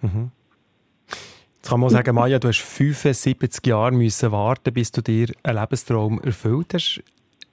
Jetzt 0.03 1.71
kann 1.71 1.81
man 1.81 1.91
sagen, 1.91 2.15
Maja, 2.15 2.39
du 2.39 2.49
hast 2.49 2.61
75 2.61 3.67
Jahre 3.67 3.93
müssen 3.93 4.33
warten, 4.33 4.73
bis 4.73 4.93
du 4.93 5.03
dir 5.03 5.29
einen 5.43 5.59
Lebenstraum 5.59 6.21
erfüllt 6.23 6.75
hast. 6.75 7.03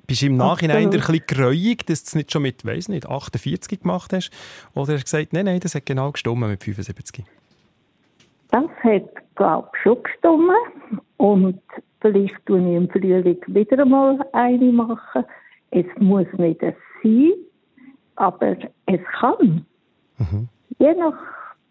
Bist 0.07 0.21
du 0.21 0.27
im 0.27 0.37
Nachhinein 0.37 0.85
ein 0.85 0.89
bisschen 0.91 1.21
gereuig, 1.25 1.85
dass 1.87 2.03
du 2.03 2.07
es 2.07 2.15
nicht 2.15 2.31
schon 2.31 2.43
mit, 2.43 2.63
weiß 2.63 2.89
nicht, 2.89 3.09
48 3.09 3.81
gemacht 3.81 4.13
hast? 4.13 4.29
Oder 4.73 4.93
hast 4.93 5.11
du 5.11 5.17
gesagt, 5.17 5.33
nein, 5.33 5.45
nein, 5.45 5.59
das 5.59 5.73
hat 5.73 5.85
genau 5.85 6.11
gestimmt 6.11 6.41
mit 6.41 6.63
75? 6.63 7.25
Das 8.51 8.63
hat, 8.83 9.35
glaube 9.35 9.67
ich, 9.73 9.81
schon 9.81 10.03
gestimmt. 10.03 11.01
Und 11.17 11.61
vielleicht 12.01 12.45
tue 12.45 12.59
ich 12.59 12.75
im 12.75 12.89
Frühling 12.89 13.41
wieder 13.47 13.79
einmal 13.79 14.19
eine 14.33 14.71
machen. 14.71 15.25
Es 15.71 15.87
muss 15.97 16.27
nicht 16.37 16.61
sein, 16.61 17.33
aber 18.15 18.55
es 18.85 19.01
kann. 19.19 19.65
Je 20.79 20.93
nach 20.95 21.17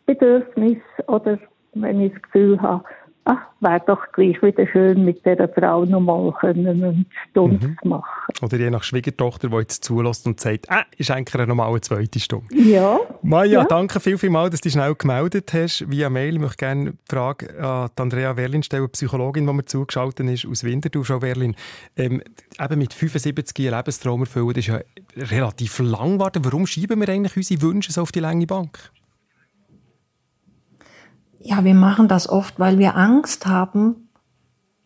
Bedürfnis 0.06 0.78
oder 1.06 1.38
wenn 1.74 2.00
ich 2.00 2.12
das 2.12 2.22
Gefühl 2.22 2.60
habe, 2.60 2.84
ach, 3.24 3.38
wäre 3.60 3.82
doch 3.86 4.00
gleich 4.12 4.40
wieder 4.42 4.66
schön, 4.66 5.04
mit 5.04 5.24
dieser 5.24 5.48
Frau 5.48 5.84
nochmal 5.84 6.32
eine 6.42 7.04
Stunde 7.30 7.74
zu 7.82 7.88
machen. 7.88 8.04
Oder 8.42 8.58
je 8.58 8.70
nach 8.70 8.82
Schwiegertochter, 8.82 9.48
die 9.48 9.56
jetzt 9.56 9.84
zulässt 9.84 10.26
und 10.26 10.38
sagt, 10.40 10.66
äh, 10.68 10.82
ist 10.98 11.10
eigentlich 11.10 11.34
eine 11.34 11.46
normale 11.46 11.80
zweite 11.80 12.20
Stunde. 12.20 12.46
Ja, 12.54 12.98
Maja, 13.22 13.60
Ja. 13.60 13.64
danke 13.64 14.00
viel, 14.00 14.18
viel 14.18 14.30
mal, 14.30 14.50
dass 14.50 14.60
du 14.60 14.66
dich 14.66 14.74
schnell 14.74 14.94
gemeldet 14.94 15.52
hast 15.54 15.90
via 15.90 16.10
Mail. 16.10 16.34
Ich 16.34 16.40
möchte 16.40 16.56
gerne 16.58 16.92
die 16.92 16.96
Frage 17.08 17.58
an 17.62 17.88
Andrea 17.96 18.36
Werlin 18.36 18.62
stellen, 18.62 18.90
Psychologin, 18.90 19.46
die 19.46 19.52
mir 19.52 19.64
zugeschaltet 19.64 20.28
ist 20.28 20.46
aus 20.46 20.64
Winterthur. 20.64 21.04
Frau 21.04 21.22
Werlin, 21.22 21.54
ähm, 21.96 22.22
eben 22.60 22.78
mit 22.78 22.92
75 22.92 23.66
einen 23.66 23.76
Lebenstraum 23.76 24.20
erfüllen, 24.20 24.48
das 24.48 24.58
ist 24.58 24.66
ja 24.66 24.80
relativ 25.16 25.78
lang 25.78 26.18
warten. 26.20 26.44
Warum 26.44 26.66
schieben 26.66 27.00
wir 27.00 27.08
eigentlich 27.08 27.36
unsere 27.36 27.62
Wünsche 27.62 27.92
so 27.92 28.02
auf 28.02 28.12
die 28.12 28.20
lange 28.20 28.46
Bank? 28.46 28.90
Ja, 31.46 31.62
wir 31.62 31.74
machen 31.74 32.08
das 32.08 32.26
oft, 32.26 32.58
weil 32.58 32.78
wir 32.78 32.96
Angst 32.96 33.46
haben, 33.46 34.08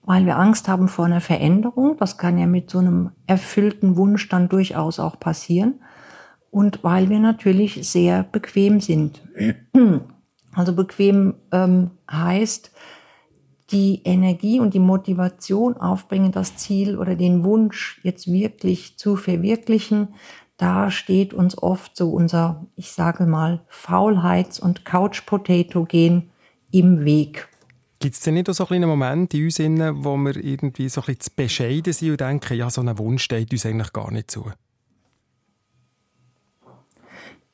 weil 0.02 0.26
wir 0.26 0.36
Angst 0.38 0.66
haben 0.66 0.88
vor 0.88 1.04
einer 1.04 1.20
Veränderung. 1.20 1.96
Das 1.98 2.18
kann 2.18 2.36
ja 2.36 2.46
mit 2.48 2.68
so 2.68 2.78
einem 2.78 3.12
erfüllten 3.28 3.96
Wunsch 3.96 4.28
dann 4.28 4.48
durchaus 4.48 4.98
auch 4.98 5.20
passieren. 5.20 5.74
Und 6.50 6.82
weil 6.82 7.10
wir 7.10 7.20
natürlich 7.20 7.88
sehr 7.88 8.24
bequem 8.24 8.80
sind. 8.80 9.22
Also 10.54 10.72
bequem 10.72 11.34
ähm, 11.52 11.92
heißt, 12.10 12.72
die 13.70 14.00
Energie 14.04 14.58
und 14.58 14.74
die 14.74 14.80
Motivation 14.80 15.76
aufbringen, 15.76 16.32
das 16.32 16.56
Ziel 16.56 16.98
oder 16.98 17.14
den 17.14 17.44
Wunsch 17.44 18.00
jetzt 18.02 18.32
wirklich 18.32 18.98
zu 18.98 19.14
verwirklichen, 19.14 20.08
da 20.56 20.90
steht 20.90 21.32
uns 21.32 21.56
oft 21.62 21.96
so 21.96 22.10
unser, 22.10 22.66
ich 22.74 22.90
sage 22.90 23.26
mal, 23.26 23.60
Faulheits- 23.68 24.58
und 24.58 24.84
Couch-Potato-Gen 24.84 26.30
im 26.70 27.04
Weg. 27.04 27.48
Gibt 28.00 28.14
es 28.14 28.20
denn 28.20 28.34
nicht 28.34 28.48
auch 28.48 28.54
so 28.54 28.68
einen 28.68 28.88
Moment 28.88 29.34
in 29.34 29.44
uns, 29.44 29.58
innen, 29.58 30.04
wo 30.04 30.16
wir 30.16 30.36
irgendwie 30.36 30.88
so 30.88 31.00
ein 31.00 31.06
bisschen 31.06 31.20
zu 31.20 31.30
bescheiden 31.34 31.92
sind 31.92 32.10
und 32.12 32.20
denken, 32.20 32.56
ja, 32.56 32.70
so 32.70 32.80
ein 32.80 32.96
Wunsch 32.98 33.24
steht 33.24 33.52
uns 33.52 33.66
eigentlich 33.66 33.92
gar 33.92 34.12
nicht 34.12 34.30
zu? 34.30 34.46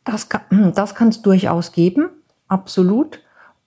Das 0.04 0.28
kann 0.28 0.72
das 0.74 0.94
kann 0.94 1.08
es 1.08 1.22
durchaus 1.22 1.72
geben, 1.72 2.10
absolut. 2.46 3.20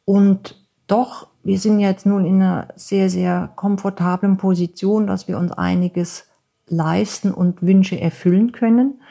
Und 0.05 0.55
doch, 0.85 1.27
wir 1.43 1.57
sind 1.57 1.79
jetzt 1.79 2.05
nun 2.05 2.25
in 2.25 2.35
einer 2.35 2.67
sehr, 2.75 3.09
sehr 3.09 3.51
komfortablen 3.55 4.37
Position, 4.37 5.07
dass 5.07 5.27
wir 5.27 5.37
uns 5.37 5.51
einiges 5.51 6.25
leisten 6.67 7.31
und 7.33 7.63
Wünsche 7.63 7.99
erfüllen 7.99 8.51
können. 8.51 9.01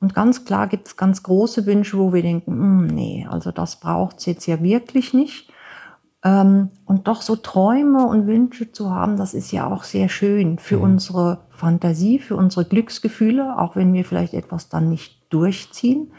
Und 0.00 0.14
ganz 0.14 0.44
klar 0.44 0.68
gibt 0.68 0.86
es 0.86 0.96
ganz 0.96 1.22
große 1.22 1.66
Wünsche, 1.66 1.98
wo 1.98 2.12
wir 2.12 2.22
denken, 2.22 2.52
"Hm, 2.52 2.86
nee, 2.88 3.26
also 3.28 3.50
das 3.50 3.80
braucht 3.80 4.18
es 4.18 4.26
jetzt 4.26 4.46
ja 4.46 4.62
wirklich 4.62 5.12
nicht. 5.14 5.50
Ähm, 6.26 6.70
und 6.86 7.06
doch 7.06 7.22
so 7.22 7.36
Träume 7.36 8.04
und 8.04 8.26
Wünsche 8.26 8.72
zu 8.72 8.90
haben, 8.90 9.16
das 9.16 9.32
ist 9.32 9.52
ja 9.52 9.70
auch 9.70 9.84
sehr 9.84 10.08
schön 10.08 10.58
für 10.58 10.80
unsere 10.80 11.38
Fantasie, 11.50 12.18
für 12.18 12.34
unsere 12.34 12.64
Glücksgefühle, 12.64 13.58
auch 13.58 13.76
wenn 13.76 13.92
wir 13.92 14.04
vielleicht 14.04 14.34
etwas 14.34 14.68
dann 14.68 14.88
nicht 14.88 15.32
durchziehen. 15.32 16.12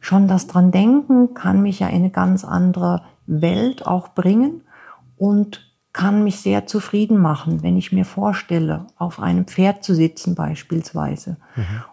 Schon 0.00 0.28
das 0.28 0.48
dran 0.48 0.70
denken 0.70 1.32
kann 1.32 1.62
mich 1.62 1.80
ja 1.80 1.88
in 1.88 1.96
eine 1.96 2.10
ganz 2.10 2.44
andere 2.44 3.02
Welt 3.26 3.86
auch 3.86 4.08
bringen 4.08 4.60
und 5.16 5.72
kann 5.94 6.24
mich 6.24 6.40
sehr 6.40 6.66
zufrieden 6.66 7.18
machen, 7.18 7.62
wenn 7.62 7.78
ich 7.78 7.92
mir 7.92 8.04
vorstelle, 8.04 8.88
auf 8.98 9.20
einem 9.20 9.46
Pferd 9.46 9.82
zu 9.82 9.94
sitzen 9.94 10.34
beispielsweise. 10.34 11.38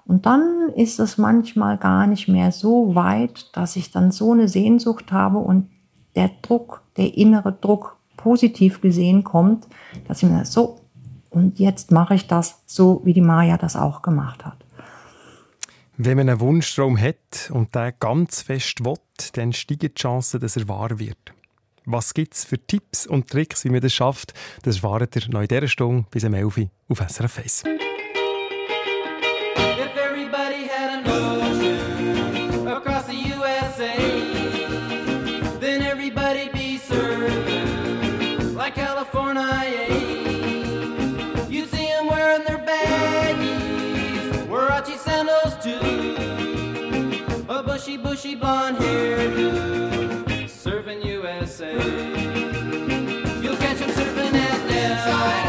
Und 0.06 0.26
dann 0.26 0.70
ist 0.76 1.00
es 1.00 1.18
manchmal 1.18 1.78
gar 1.78 2.08
nicht 2.08 2.28
mehr 2.28 2.52
so 2.52 2.96
weit, 2.96 3.56
dass 3.56 3.76
ich 3.78 3.92
dann 3.92 4.12
so 4.12 4.34
eine 4.34 4.48
Sehnsucht 4.48 5.12
habe 5.12 5.38
und 5.38 5.70
der 6.16 6.32
Druck, 6.42 6.82
der 6.98 7.18
innere 7.18 7.54
Druck 7.54 7.98
positiv 8.18 8.82
gesehen 8.82 9.24
kommt, 9.24 9.68
dass 10.08 10.24
ich 10.24 10.30
mir 10.30 10.46
so, 10.46 10.80
und 11.30 11.60
jetzt 11.60 11.92
mache 11.92 12.16
ich 12.16 12.28
das 12.28 12.62
so, 12.66 13.02
wie 13.04 13.14
die 13.14 13.22
Maya 13.22 13.58
das 13.58 13.76
auch 13.76 14.02
gemacht 14.02 14.46
hat. 14.46 14.58
Wenn 15.98 16.18
man 16.18 16.30
einen 16.30 16.40
Wunschtraum 16.40 17.00
hat 17.00 17.50
und 17.52 17.76
den 17.76 17.94
ganz 18.00 18.42
fest 18.42 18.84
will, 18.84 18.96
dann 19.34 19.54
steigen 19.54 19.92
die 19.94 19.94
Chancen, 19.94 20.40
dass 20.40 20.58
er 20.58 20.68
wahr 20.68 21.00
wird. 21.00 21.34
Was 21.86 22.14
gibt 22.14 22.36
es 22.36 22.44
für 22.44 22.60
Tipps 22.60 23.08
und 23.08 23.30
Tricks, 23.30 23.66
wie 23.66 23.70
man 23.70 23.82
das 23.82 23.94
schafft? 23.94 24.34
Das 24.64 24.78
erfahrt 24.78 25.16
ihr 25.16 25.30
noch 25.30 25.42
in 25.42 25.48
dieser 25.48 25.68
Stunde 25.68 26.06
bis 26.12 26.24
um 26.24 26.34
11 26.34 26.58
Uhr 26.58 26.70
auf 26.90 27.00
SRF 27.00 27.40
1. 27.40 27.64
bushy 48.12 48.36
blonde 48.36 48.78
hairdo, 48.78 50.46
serving 50.50 51.02
USA. 51.02 51.72
You'll 53.42 53.56
catch 53.56 53.78
him 53.78 53.90
serving 53.92 54.36
at 54.36 54.68
Dell. 54.68 55.41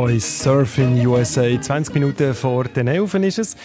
Boys 0.00 0.42
Surfing 0.42 1.06
USA. 1.06 1.60
20 1.60 1.92
Minuten 1.92 2.32
vor 2.32 2.64
den 2.64 2.88
11 2.88 3.14
ist 3.16 3.38
es. 3.38 3.56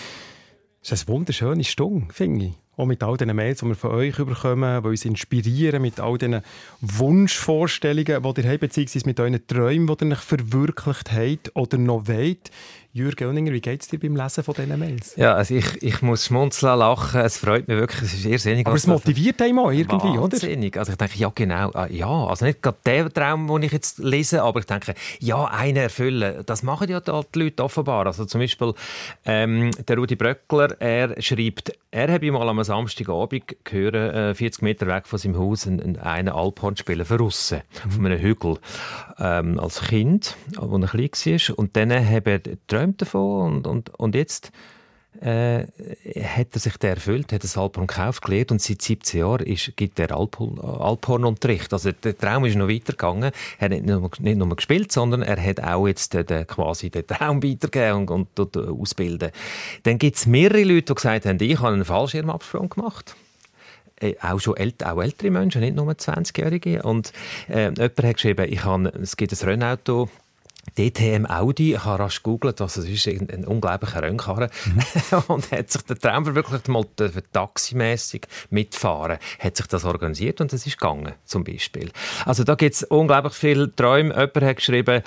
Das 0.82 0.92
ist 0.92 1.08
eine 1.08 1.16
wunderschöne 1.16 1.64
Stunde, 1.64 2.14
finde 2.14 2.48
ich. 2.48 2.65
Auch 2.78 2.86
mit 2.86 3.02
all 3.04 3.18
den 3.18 3.36
Mails, 3.36 3.60
die 3.60 3.68
wir 3.68 3.76
von 3.76 3.92
euch 3.92 4.16
bekommen, 4.16 4.84
die 4.84 4.88
uns 4.90 5.06
inspirieren, 5.06 5.82
mit 5.82 6.00
all 6.00 6.18
diesen 6.18 6.42
Wunschvorstellungen, 6.82 8.06
die 8.24 8.42
ihr 8.42 8.50
habt, 8.52 8.60
beziehungsweise 8.60 9.06
mit 9.06 9.20
euren 9.20 9.48
Träumen, 9.48 9.88
die 9.98 10.06
ihr 10.06 10.12
euch 10.12 10.20
verwirklicht 10.20 11.12
habt 11.12 11.56
oder 11.56 11.78
noch 11.78 12.08
wollt. 12.08 12.52
Jürgen 12.96 13.28
Oenninger, 13.28 13.52
wie 13.52 13.60
geht 13.60 13.82
es 13.82 13.90
dir 13.90 14.00
beim 14.00 14.16
Lesen 14.16 14.42
von 14.42 14.54
diesen 14.54 14.80
Mails? 14.80 15.18
Ja, 15.18 15.34
also 15.34 15.54
ich, 15.54 15.84
ich 15.84 16.02
muss 16.02 16.28
schmunzeln, 16.28 16.80
lachen. 16.80 17.20
Es 17.20 17.38
freut 17.38 17.68
mich 17.68 17.76
wirklich. 17.76 18.04
Es 18.04 18.14
ist 18.14 18.24
irrsinnig. 18.26 18.66
Aber 18.66 18.74
was 18.74 18.84
es 18.84 18.88
motiviert 18.88 19.42
einen 19.42 19.60
auch 19.60 19.70
irgendwie, 19.70 20.18
oder? 20.18 20.32
Wahnsinnig. 20.32 20.78
Also 20.78 20.94
ich 20.94 20.98
denke, 20.98 21.18
ja 21.18 21.30
genau. 21.36 21.72
Ah, 21.74 21.88
Ja, 21.92 22.08
also 22.08 22.46
nicht 22.46 22.62
gerade 22.62 22.78
der 22.86 23.14
Traum, 23.14 23.48
den 23.48 23.64
ich 23.64 23.74
jetzt 23.74 24.00
lese, 24.00 24.42
aber 24.44 24.62
ich 24.62 24.66
denke, 24.66 24.94
ja, 25.20 25.44
einen 25.44 25.76
erfüllen. 25.76 26.44
Das 26.46 26.64
machen 26.64 26.90
ja 26.90 27.02
die 27.02 27.12
Leute 27.38 27.66
offenbar. 27.66 28.06
Also 28.08 28.24
zum 28.24 28.40
Beispiel 28.40 28.74
ähm, 29.26 29.72
der 29.86 29.98
Rudi 29.98 30.16
Bröckler, 30.16 30.80
er 30.80 31.22
schreibt, 31.22 31.74
er 31.92 32.14
habe 32.14 32.32
mal 32.32 32.48
am 32.48 32.64
Samstagabend 32.66 33.56
gehört, 33.64 33.96
äh, 33.96 34.36
40 34.36 34.62
Meter 34.62 34.88
weg 34.88 35.08
von 35.08 35.20
seinem 35.20 35.38
Haus, 35.38 35.68
einen, 35.68 35.98
einen 35.98 36.30
Alphorn 36.30 36.76
spielen, 36.76 37.06
verrissen, 37.06 37.62
auf 37.88 37.98
einem 37.98 38.20
Hügel, 38.20 38.58
ähm, 39.20 39.60
als 39.60 39.82
Kind, 39.82 40.36
als 40.58 40.72
er 40.72 40.88
klein 40.88 41.10
war. 41.50 41.60
Und 41.60 41.76
dann 41.78 41.92
habe 41.92 42.32
er 42.32 42.40
geträumt 42.40 43.02
davon 43.02 43.58
und, 43.58 43.68
und, 43.68 43.90
und 43.96 44.16
jetzt 44.16 44.52
äh, 45.22 45.66
hat 46.24 46.48
er 46.54 46.60
sich 46.60 46.78
der 46.78 46.92
erfüllt, 46.92 47.32
hat 47.32 47.44
das 47.44 47.58
Alphorn 47.58 47.88
gekauft, 47.88 48.24
gelernt 48.24 48.52
und 48.52 48.62
seit 48.62 48.82
17 48.82 49.20
Jahren 49.20 49.46
ist, 49.46 49.76
gibt 49.76 50.00
er 50.00 50.16
Alphorn, 50.16 50.60
Alphornunterricht. 50.60 51.72
Also 51.74 51.92
der 51.92 52.18
Traum 52.18 52.46
ist 52.46 52.56
noch 52.56 52.68
weitergegangen. 52.68 53.32
Er 53.60 53.66
hat 53.66 53.72
nicht 53.72 53.86
nur, 53.86 54.10
nicht 54.20 54.38
nur 54.38 54.56
gespielt, 54.56 54.92
sondern 54.92 55.22
er 55.22 55.42
hat 55.42 55.62
auch 55.62 55.88
jetzt 55.88 56.14
den, 56.14 56.26
den, 56.26 56.48
quasi 56.48 56.90
den 56.90 57.08
Traum 57.08 57.44
weitergegeben 57.44 58.08
und, 58.10 58.40
und, 58.40 58.58
und 58.58 58.82
ausbilden. 58.82 59.32
Dann 59.84 59.98
gibt 59.98 60.18
es 60.18 60.26
mehrere 60.26 60.64
Leute, 60.64 60.94
die 60.94 60.96
gesagt 60.96 61.26
haben, 61.26 61.38
ich 61.40 61.60
habe 61.60 61.74
einen 61.74 61.86
Fallschirmabsprung 61.86 62.70
gemacht 62.70 63.16
äh, 64.02 64.16
auch 64.22 64.40
schon 64.40 64.58
ält 64.58 64.86
auch 64.86 65.02
ältere 65.02 65.32
Menschen, 65.32 65.62
nicht 65.62 65.76
nur 65.76 65.90
20-Jährige. 65.90 66.84
Und 66.84 67.14
äh, 67.48 67.64
jemand 67.64 67.80
hat 67.80 68.14
geschrieben, 68.16 68.46
ich 68.50 68.64
habe, 68.64 68.90
es 69.02 69.16
gibt 69.18 69.32
ein 69.32 69.48
Rennauto, 69.48 70.10
DTM 70.78 71.26
Audi, 71.26 71.74
ich 71.76 71.86
habe 71.86 72.04
rasch 72.04 72.24
gegoogelt, 72.24 72.60
was 72.60 72.78
es 72.78 72.90
ist, 72.90 73.08
ein, 73.08 73.30
ein 73.30 73.46
unglaublicher 73.46 74.02
Rennkarren. 74.02 74.50
und 75.28 75.52
hat 75.52 75.72
sich 75.72 75.82
der 75.84 75.98
Traum 75.98 76.26
verwirklicht, 76.26 76.68
mal 76.68 76.86
taximässig 77.32 78.28
mitfahren, 78.50 79.18
hat 79.40 79.58
sich 79.58 79.68
das 79.68 79.86
organisiert 79.86 80.42
und 80.42 80.52
es 80.54 80.66
ist 80.68 80.78
gegangen, 80.78 81.14
zum 81.24 81.44
Beispiel. 81.44 81.92
Also 82.26 82.44
da 82.44 82.56
gibt 82.56 82.76
es 82.76 82.84
unglaublich 82.84 83.34
viele 83.34 83.74
Träume. 83.74 84.10
Jemand 84.10 84.42
hat 84.42 84.56
geschrieben, 84.58 85.04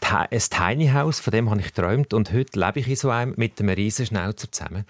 ein 0.00 0.42
Tiny 0.50 0.88
House, 0.88 1.20
von 1.20 1.30
dem 1.30 1.50
habe 1.50 1.60
ich 1.60 1.72
geträumt 1.72 2.12
und 2.12 2.32
heute 2.32 2.58
lebe 2.58 2.80
ich 2.80 2.88
in 2.88 2.96
so 2.96 3.10
einem 3.10 3.34
mit 3.36 3.60
einem 3.60 3.70
riesen 3.70 4.06
Schnauzer 4.06 4.50
zusammen. 4.50 4.84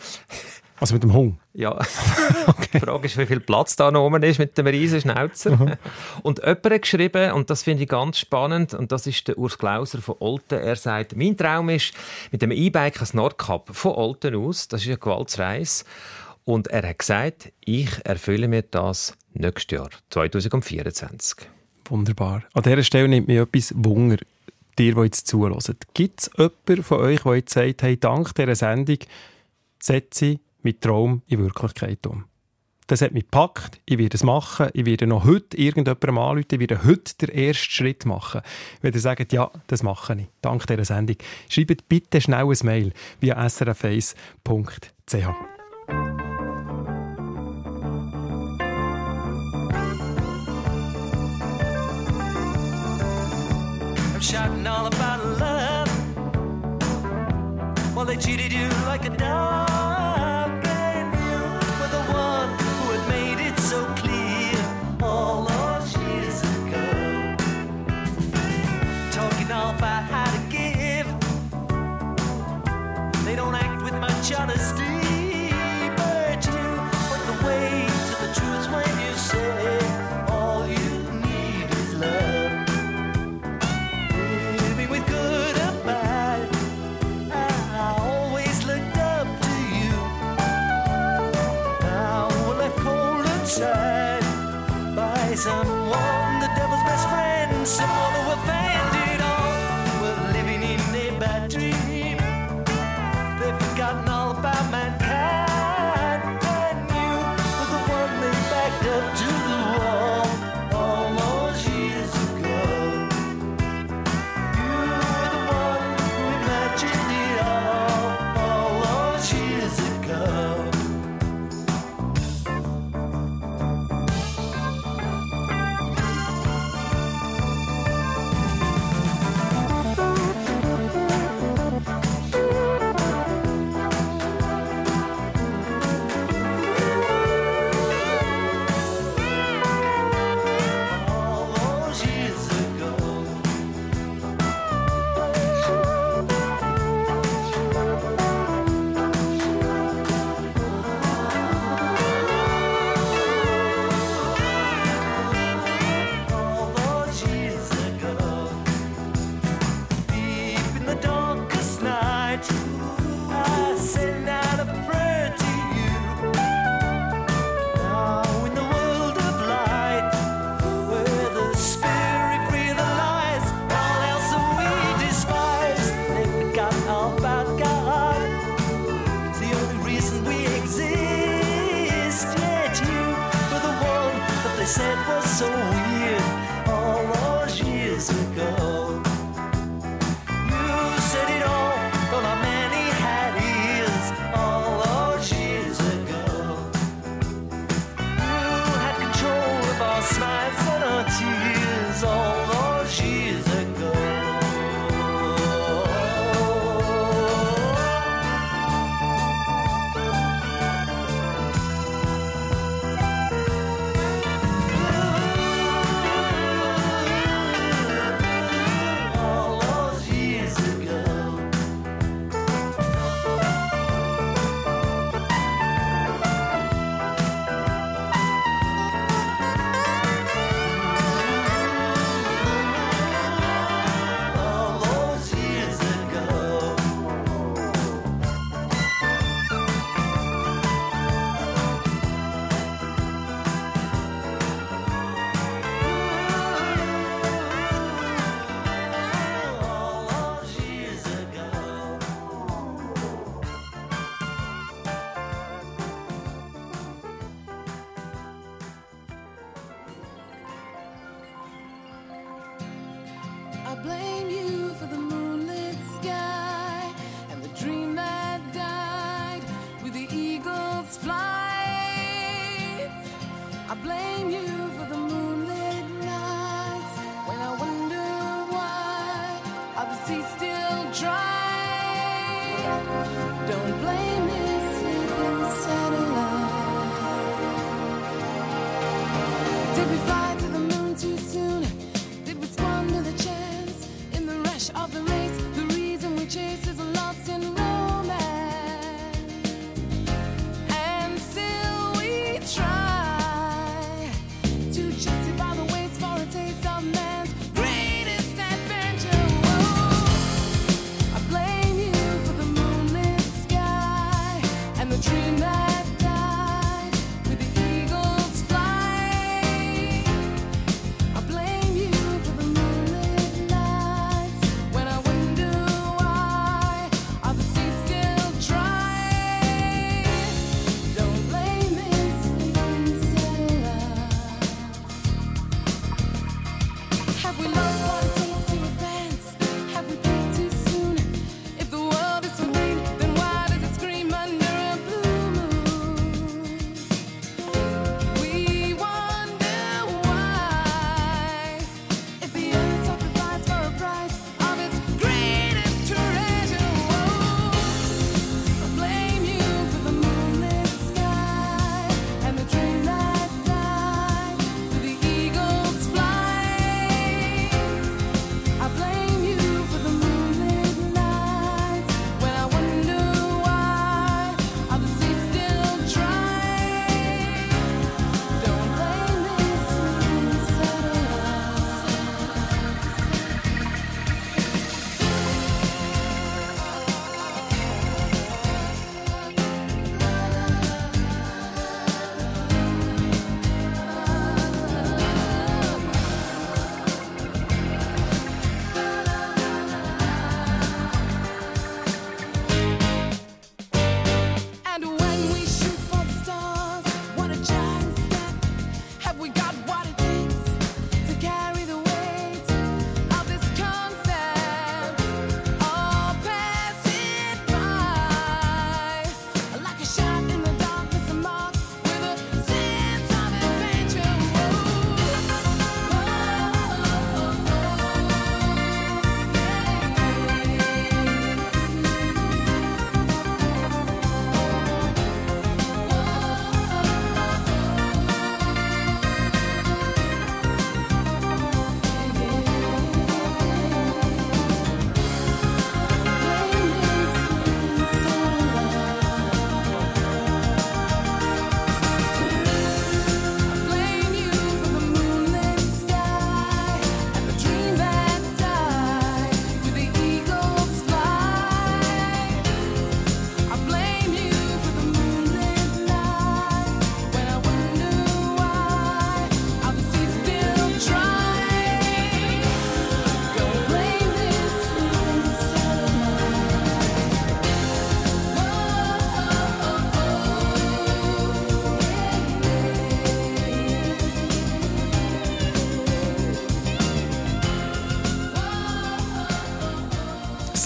Also 0.83 0.95
mit 0.95 1.05
dem 1.05 1.13
Hund? 1.13 1.39
Ja. 1.55 1.79
Die 2.75 2.81
Frage 2.81 3.07
ist, 3.07 3.17
wie 3.17 3.27
viel 3.27 3.39
Platz 3.39 3.77
da 3.77 3.93
noch 3.93 4.05
oben 4.05 4.21
ist 4.25 4.41
mit 4.41 4.59
dem 4.59 4.67
riesen 4.67 5.01
Schnauzer. 5.01 5.79
Und 6.25 6.41
jemand 6.41 6.65
hat 6.65 6.83
geschrieben, 6.83 7.31
und 7.31 7.51
das 7.51 7.63
finde 7.63 7.85
ich 7.85 7.89
ganz 7.89 8.19
spannend, 8.19 8.75
und 8.75 8.91
das 8.91 9.07
ist 9.07 9.29
der 9.29 9.39
Urs 9.39 9.57
Klauser 9.59 10.03
von 10.03 10.17
Olten. 10.19 10.59
Er 10.59 10.75
sagt, 10.75 11.15
mein 11.15 11.37
Traum 11.37 11.69
ist, 11.69 11.95
mit 12.33 12.43
dem 12.43 12.51
E-Bike 12.51 13.01
ein 13.01 13.09
Nordkap 13.13 13.71
von 13.73 13.93
Olten 13.93 14.35
aus, 14.35 14.67
das 14.67 14.81
ist 14.81 14.89
eine 14.89 14.99
Gewaltsreise. 14.99 15.85
Und 16.43 16.67
er 16.67 16.89
hat 16.89 16.99
gesagt, 16.99 17.53
ich 17.61 18.05
erfülle 18.05 18.49
mir 18.49 18.63
das 18.63 19.17
nächstes 19.35 19.79
Jahr, 19.79 19.91
2024. 20.11 21.47
Wunderbar. 21.91 22.43
An 22.55 22.63
dieser 22.65 22.83
Stelle 22.83 23.07
nimmt 23.07 23.29
mich 23.29 23.39
etwas 23.39 23.73
Wunder, 23.77 24.17
dir, 24.77 24.95
die 24.97 25.01
jetzt 25.01 25.29
zuhören. 25.29 25.57
Gibt 25.95 26.23
es 26.23 26.31
jemanden 26.37 26.83
von 26.83 26.99
euch, 27.03 27.23
der 27.23 27.37
jetzt 27.37 27.55
sagt, 27.55 27.83
hey, 27.85 27.97
dank 27.97 28.35
dieser 28.35 28.57
Sendung 28.57 28.99
setze 29.79 30.27
ich 30.27 30.41
meinen 30.65 30.81
Traum 30.81 31.23
in 31.27 31.41
Wirklichkeit 31.41 32.07
um? 32.07 32.25
Das 32.89 33.01
hat 33.01 33.13
mich 33.13 33.25
gepackt, 33.25 33.81
ich 33.87 33.97
werde 33.97 34.17
es 34.17 34.23
machen, 34.23 34.69
ich 34.75 34.85
werde 34.85 35.07
noch 35.07 35.25
heute 35.25 35.57
irgendjemandem 35.57 36.19
anrufen, 36.19 36.47
ich 36.51 36.61
werde 36.61 36.85
heute 36.85 37.27
den 37.27 37.31
ersten 37.31 37.71
Schritt 37.71 38.05
machen. 38.05 38.43
Wenn 38.81 38.93
ihr 38.93 39.01
sagt, 39.01 39.33
ja, 39.33 39.51
das 39.69 39.83
mache 39.83 40.15
ich, 40.15 40.27
dank 40.43 40.67
dieser 40.67 40.85
Sendung, 40.85 41.17
schreibt 41.49 41.89
bitte 41.89 42.21
schnell 42.21 42.45
ein 42.45 42.59
Mail 42.65 42.93
via 43.21 43.39
srf1.ch. 43.39 45.62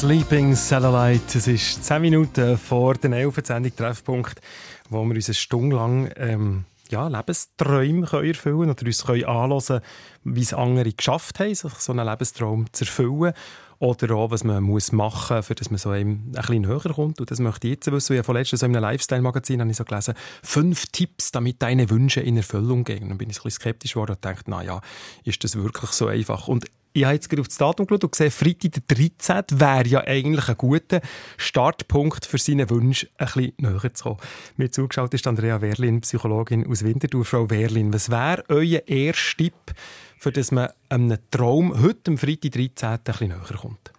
Sleeping 0.07 0.54
Satellite. 0.54 1.36
Es 1.36 1.48
ist 1.48 1.84
10 1.84 2.00
Minuten 2.00 2.57
vor 2.59 2.94
der 2.94 3.11
11. 3.11 3.40
Sendung 3.42 3.74
Treffpunkt, 3.74 4.40
wo 4.88 5.04
wir 5.04 5.16
uns 5.16 5.26
eine 5.26 5.34
Stunde 5.34 5.74
lang 5.74 6.12
ähm, 6.14 6.64
ja, 6.90 7.09
Lebensträume 7.09 8.07
können 8.07 8.70
oder 8.70 8.86
uns 8.86 9.04
können 9.04 9.24
anhören 9.24 9.80
wie 10.22 10.42
es 10.42 10.54
andere 10.54 10.92
geschafft 10.92 11.40
haben, 11.40 11.52
sich 11.52 11.72
so 11.72 11.90
einen 11.90 12.07
Lebenstraum 12.07 12.66
zu 12.72 12.84
erfüllen. 12.84 13.32
Oder 13.80 14.14
auch, 14.14 14.30
was 14.30 14.44
man 14.44 14.62
muss 14.62 14.92
machen 14.92 15.38
muss, 15.38 15.48
damit 15.48 15.70
man 15.72 15.78
so 15.78 15.90
einem 15.90 16.11
ein 16.11 16.32
bisschen 16.32 16.62
näher 16.62 16.94
kommt. 16.94 17.18
Und 17.18 17.28
das 17.28 17.40
möchte 17.40 17.66
ich 17.66 17.74
jetzt 17.74 17.90
wissen. 17.90 18.12
Ich 18.12 18.18
habe 18.18 18.26
vorletzt 18.26 18.57
so 18.57 18.64
in 18.64 18.76
einem 18.76 18.82
Lifestyle-Magazin 18.84 19.61
habe 19.61 19.72
ich 19.72 19.76
so 19.76 19.84
gelesen, 19.84 20.14
fünf 20.40 20.86
Tipps, 20.92 21.32
damit 21.32 21.61
deine 21.61 21.90
Wünsche 21.90 22.20
in 22.20 22.36
Erfüllung 22.36 22.84
gehen. 22.84 23.09
Dann 23.09 23.18
bin 23.18 23.28
ich 23.28 23.38
ein 23.38 23.42
bisschen 23.42 23.61
skeptisch 23.61 23.94
geworden 23.94 24.12
und 24.12 24.24
dachte, 24.24 24.44
na 24.46 24.62
ja, 24.62 24.80
ist 25.24 25.42
das 25.42 25.57
wirklich 25.57 25.90
so 25.90 26.07
einfach? 26.07 26.46
Und 26.46 26.66
ich 26.97 27.05
habe 27.05 27.14
jetzt 27.14 27.28
gerade 27.28 27.42
auf 27.42 27.49
das 27.49 27.59
Datum 27.59 27.86
geschaut 27.86 28.05
und 28.05 28.12
gesehen, 28.12 28.30
Freitag 28.30 28.72
der 28.72 28.97
13. 28.97 29.61
wäre 29.61 29.86
ja 29.86 30.01
eigentlich 30.07 30.49
ein 30.49 30.57
guter 30.57 31.01
Startpunkt 31.36 32.24
für 32.24 32.38
seine 32.38 32.70
Wünsche, 32.70 33.09
ein 33.18 33.26
bisschen 33.26 33.53
näher 33.59 33.92
zu 33.92 34.05
kommen. 34.05 34.16
Mir 34.57 34.70
zugeschaut 34.70 35.12
ist 35.12 35.26
Andrea 35.26 35.61
Werlin, 35.61 36.01
Psychologin 36.01 36.66
aus 36.66 36.84
Winterthur. 36.84 37.26
Frau 37.26 37.51
Werlin, 37.51 37.92
was 37.92 38.11
wäre 38.11 38.44
euer 38.49 38.80
erster 38.86 39.36
Tipp, 39.36 39.74
für 40.18 40.32
das 40.32 40.51
man 40.51 40.70
einem 40.88 41.18
Traum 41.30 41.82
heute, 41.82 42.12
am 42.12 42.18
Freitag 42.18 42.53
13. 42.53 42.88
ein 42.88 42.99
bisschen 43.05 43.28
näher 43.28 43.59
kommt? 43.61 43.92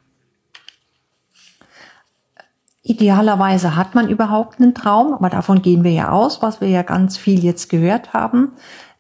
Idealerweise 2.82 3.76
hat 3.76 3.94
man 3.96 4.10
überhaupt 4.10 4.60
einen 4.60 4.74
Traum, 4.74 5.14
aber 5.14 5.30
davon 5.30 5.62
gehen 5.62 5.84
wir 5.84 5.92
ja 5.92 6.10
aus, 6.10 6.42
was 6.42 6.62
wir 6.62 6.70
ja 6.70 6.82
ganz 6.82 7.18
viel 7.18 7.44
jetzt 7.44 7.70
gehört 7.70 8.14
haben. 8.14 8.54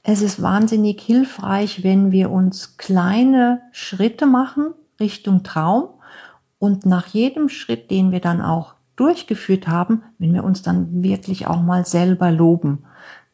Es 0.09 0.21
ist 0.21 0.41
wahnsinnig 0.41 1.01
hilfreich, 1.01 1.83
wenn 1.83 2.13
wir 2.13 2.31
uns 2.31 2.77
kleine 2.77 3.59
Schritte 3.73 4.25
machen 4.25 4.73
Richtung 5.01 5.43
Traum 5.43 5.89
und 6.59 6.85
nach 6.85 7.07
jedem 7.07 7.49
Schritt, 7.49 7.91
den 7.91 8.13
wir 8.13 8.21
dann 8.21 8.41
auch 8.41 8.75
durchgeführt 8.95 9.67
haben, 9.67 10.03
wenn 10.17 10.33
wir 10.33 10.45
uns 10.45 10.61
dann 10.61 11.03
wirklich 11.03 11.47
auch 11.47 11.61
mal 11.61 11.85
selber 11.85 12.31
loben. 12.31 12.85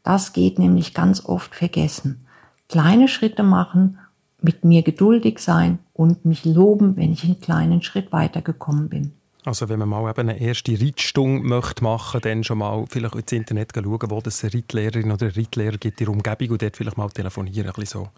Das 0.01 0.33
geht 0.33 0.57
nämlich 0.57 0.95
ganz 0.95 1.23
oft 1.23 1.53
vergessen. 1.53 2.25
Kleine 2.69 3.07
Schritte 3.07 3.43
machen, 3.43 3.99
mit 4.41 4.65
mir 4.65 4.81
geduldig 4.81 5.37
sein 5.37 5.77
und 5.93 6.25
mich 6.25 6.43
loben, 6.43 6.97
wenn 6.97 7.11
ich 7.13 7.23
einen 7.23 7.39
kleinen 7.39 7.83
Schritt 7.83 8.11
weitergekommen 8.11 8.89
bin. 8.89 9.13
Also 9.45 9.67
wenn 9.67 9.79
man 9.79 9.89
mal 9.89 10.09
eben 10.09 10.29
eine 10.29 10.39
erste 10.39 10.79
Reitstunde 10.79 11.45
möchte 11.45 11.83
machen, 11.83 12.21
dann 12.21 12.45
schon 12.45 12.59
mal 12.59 12.85
vielleicht 12.89 13.15
ins 13.15 13.31
Internet 13.33 13.71
schauen, 13.75 14.09
wo 14.09 14.21
es 14.25 14.43
eine 14.43 14.53
Reitlehrerin 14.53 15.11
oder 15.11 15.25
einen 15.25 15.35
Reitlehrer 15.35 15.77
gibt 15.77 15.99
in 15.99 16.05
der 16.05 16.13
Umgebung 16.13 16.51
und 16.51 16.61
dort 16.61 16.77
vielleicht 16.77 16.97
mal 16.97 17.09
telefonieren, 17.09 17.67
ein 17.67 17.73
bisschen 17.73 18.03
so. 18.03 18.09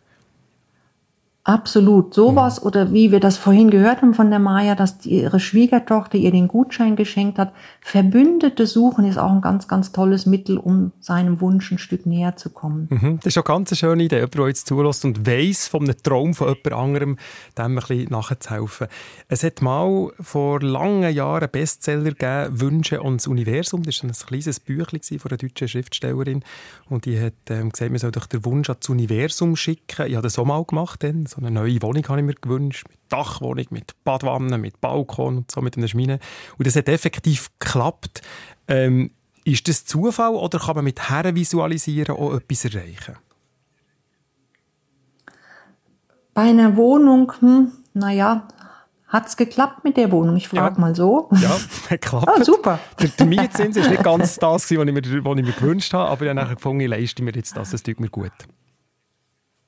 Absolut. 1.48 2.16
Sowas 2.16 2.60
mhm. 2.60 2.68
oder 2.68 2.92
wie 2.92 3.12
wir 3.12 3.20
das 3.20 3.38
vorhin 3.38 3.70
gehört 3.70 4.02
haben 4.02 4.16
von 4.16 4.32
der 4.32 4.40
Maya, 4.40 4.74
dass 4.74 4.98
die, 4.98 5.22
ihre 5.22 5.40
Schwiegertochter 5.40 6.18
ihr 6.18 6.32
den 6.32 6.48
Gutschein 6.48 6.96
geschenkt 6.96 7.38
hat. 7.38 7.54
Verbündete 7.82 8.66
suchen 8.66 9.06
ist 9.06 9.20
auch 9.20 9.32
ein 9.32 9.42
ganz, 9.42 9.68
ganz 9.68 9.92
tolles 9.92 10.26
Mittel, 10.26 10.58
um 10.58 10.92
seinem 11.00 11.42
Wunsch 11.42 11.72
ein 11.72 11.78
Stück 11.78 12.08
näher 12.08 12.36
zu 12.36 12.50
kommen. 12.50 12.88
Mhm. 12.90 13.18
Das 13.18 13.28
ist 13.28 13.38
auch 13.38 13.44
ganz 13.44 13.72
eine 13.72 13.78
schöne 13.78 14.04
Idee, 14.04 14.16
jemand, 14.16 14.34
der 14.34 14.48
jetzt 14.48 14.66
zulässt 14.66 15.06
und 15.06 15.28
weiss 15.28 15.68
von 15.68 15.84
einem 15.84 15.96
Traum 16.02 16.34
von 16.34 16.48
jemand 16.48 16.74
anderem, 16.74 17.18
dem 17.56 17.66
ein 17.66 17.76
bisschen 17.76 18.10
nachzuhelfen. 18.10 18.88
Es 19.28 19.44
hat 19.44 19.62
mal 19.62 20.12
vor 20.20 20.62
langen 20.62 21.14
Jahren 21.14 21.44
einen 21.44 21.52
Bestseller 21.52 22.10
gegeben, 22.10 22.60
Wünsche 22.60 23.04
ans 23.04 23.28
Universum. 23.28 23.84
Das 23.84 24.04
war 24.04 24.10
ein 24.10 24.16
kleines 24.26 24.60
Büchlein 24.60 25.20
von 25.20 25.30
einer 25.30 25.38
deutschen 25.38 25.68
Schriftstellerin 25.68 26.44
und 26.90 27.06
die 27.06 27.22
hat 27.22 27.34
ähm, 27.52 27.70
gesagt, 27.70 27.92
man 27.92 28.00
soll 28.00 28.12
doch 28.12 28.26
den 28.26 28.44
Wunsch 28.46 28.68
ans 28.68 28.90
Universum 28.90 29.56
schicken. 29.56 30.08
Ich 30.08 30.16
habe 30.16 30.24
das 30.24 30.40
auch 30.40 30.46
mal 30.46 30.64
gemacht 30.64 31.04
dann 31.04 31.28
so 31.36 31.42
eine 31.42 31.52
neue 31.52 31.82
Wohnung 31.82 32.08
habe 32.08 32.20
ich 32.20 32.26
mir 32.26 32.34
gewünscht, 32.36 32.86
mit 32.90 32.98
Dachwohnung, 33.10 33.66
mit 33.70 33.94
Badwanne, 34.04 34.58
mit 34.58 34.80
Balkon 34.80 35.38
und 35.38 35.52
so, 35.52 35.62
mit 35.62 35.78
einer 35.78 35.88
Schmine. 35.88 36.20
Und 36.58 36.66
das 36.66 36.76
hat 36.76 36.88
effektiv 36.88 37.50
geklappt. 37.60 38.22
Ähm, 38.68 39.12
ist 39.44 39.68
das 39.68 39.86
Zufall 39.86 40.34
oder 40.34 40.60
kann 40.60 40.76
man 40.76 40.86
mit 40.86 41.10
Herren 41.10 41.36
visualisieren 41.36 42.16
auch 42.16 42.36
etwas 42.36 42.66
erreichen? 42.66 43.18
Bei 46.34 46.44
einer 46.44 46.76
Wohnung, 46.76 47.32
hm, 47.40 47.72
naja, 47.94 48.48
hat 49.08 49.28
es 49.28 49.38
geklappt 49.38 49.84
mit 49.84 49.98
der 49.98 50.12
Wohnung? 50.12 50.36
Ich 50.36 50.48
frage 50.48 50.76
ja. 50.76 50.82
mal 50.82 50.96
so. 50.96 51.30
Ja, 51.32 51.58
geklappt. 51.90 52.28
Ah, 52.28 52.44
super. 52.44 52.80
Der, 53.00 53.10
der 53.10 53.26
Mietzins 53.26 53.78
war 53.78 53.88
nicht 53.90 54.04
ganz 54.04 54.36
das, 54.38 54.64
was 54.64 54.72
ich 54.72 54.78
mir, 54.78 54.96
was 54.96 55.38
ich 55.38 55.46
mir 55.46 55.54
gewünscht 55.54 55.94
habe, 55.94 56.10
aber 56.10 56.24
ich 56.24 56.30
habe 56.30 56.40
nachher 56.40 56.56
gefunden, 56.56 56.82
ich 56.82 56.90
leiste 56.90 57.24
mir 57.24 57.32
jetzt 57.34 57.56
das, 57.56 57.72
das 57.72 57.84
tut 57.84 58.00
mir 58.00 58.10
gut. 58.10 58.32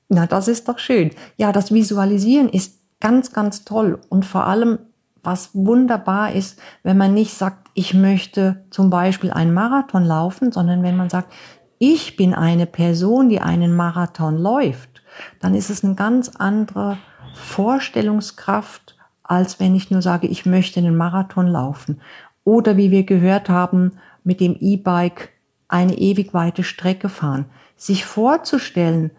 Na, 0.08 0.26
das 0.26 0.48
ist 0.48 0.68
doch 0.68 0.78
schön. 0.78 1.10
Ja, 1.36 1.52
das 1.52 1.72
Visualisieren 1.72 2.48
ist 2.48 2.78
ganz, 3.00 3.32
ganz 3.32 3.64
toll. 3.64 4.00
Und 4.08 4.24
vor 4.24 4.46
allem, 4.46 4.78
was 5.22 5.50
wunderbar 5.54 6.32
ist, 6.32 6.58
wenn 6.82 6.96
man 6.96 7.14
nicht 7.14 7.34
sagt, 7.34 7.68
ich 7.74 7.94
möchte 7.94 8.64
zum 8.70 8.90
Beispiel 8.90 9.30
einen 9.30 9.52
Marathon 9.52 10.04
laufen, 10.04 10.52
sondern 10.52 10.82
wenn 10.82 10.96
man 10.96 11.10
sagt, 11.10 11.32
ich 11.78 12.16
bin 12.16 12.34
eine 12.34 12.66
Person, 12.66 13.28
die 13.28 13.40
einen 13.40 13.76
Marathon 13.76 14.36
läuft, 14.36 15.02
dann 15.40 15.54
ist 15.54 15.70
es 15.70 15.84
eine 15.84 15.94
ganz 15.94 16.30
andere 16.36 16.98
Vorstellungskraft, 17.34 18.96
als 19.22 19.60
wenn 19.60 19.76
ich 19.76 19.90
nur 19.90 20.02
sage, 20.02 20.26
ich 20.26 20.46
möchte 20.46 20.80
einen 20.80 20.96
Marathon 20.96 21.46
laufen. 21.46 22.00
Oder 22.44 22.76
wie 22.76 22.90
wir 22.90 23.04
gehört 23.04 23.48
haben, 23.48 23.92
mit 24.24 24.40
dem 24.40 24.56
E-Bike 24.58 25.30
eine 25.68 25.96
ewig 25.98 26.32
weite 26.32 26.64
Strecke 26.64 27.08
fahren. 27.08 27.44
Sich 27.76 28.04
vorzustellen, 28.04 29.10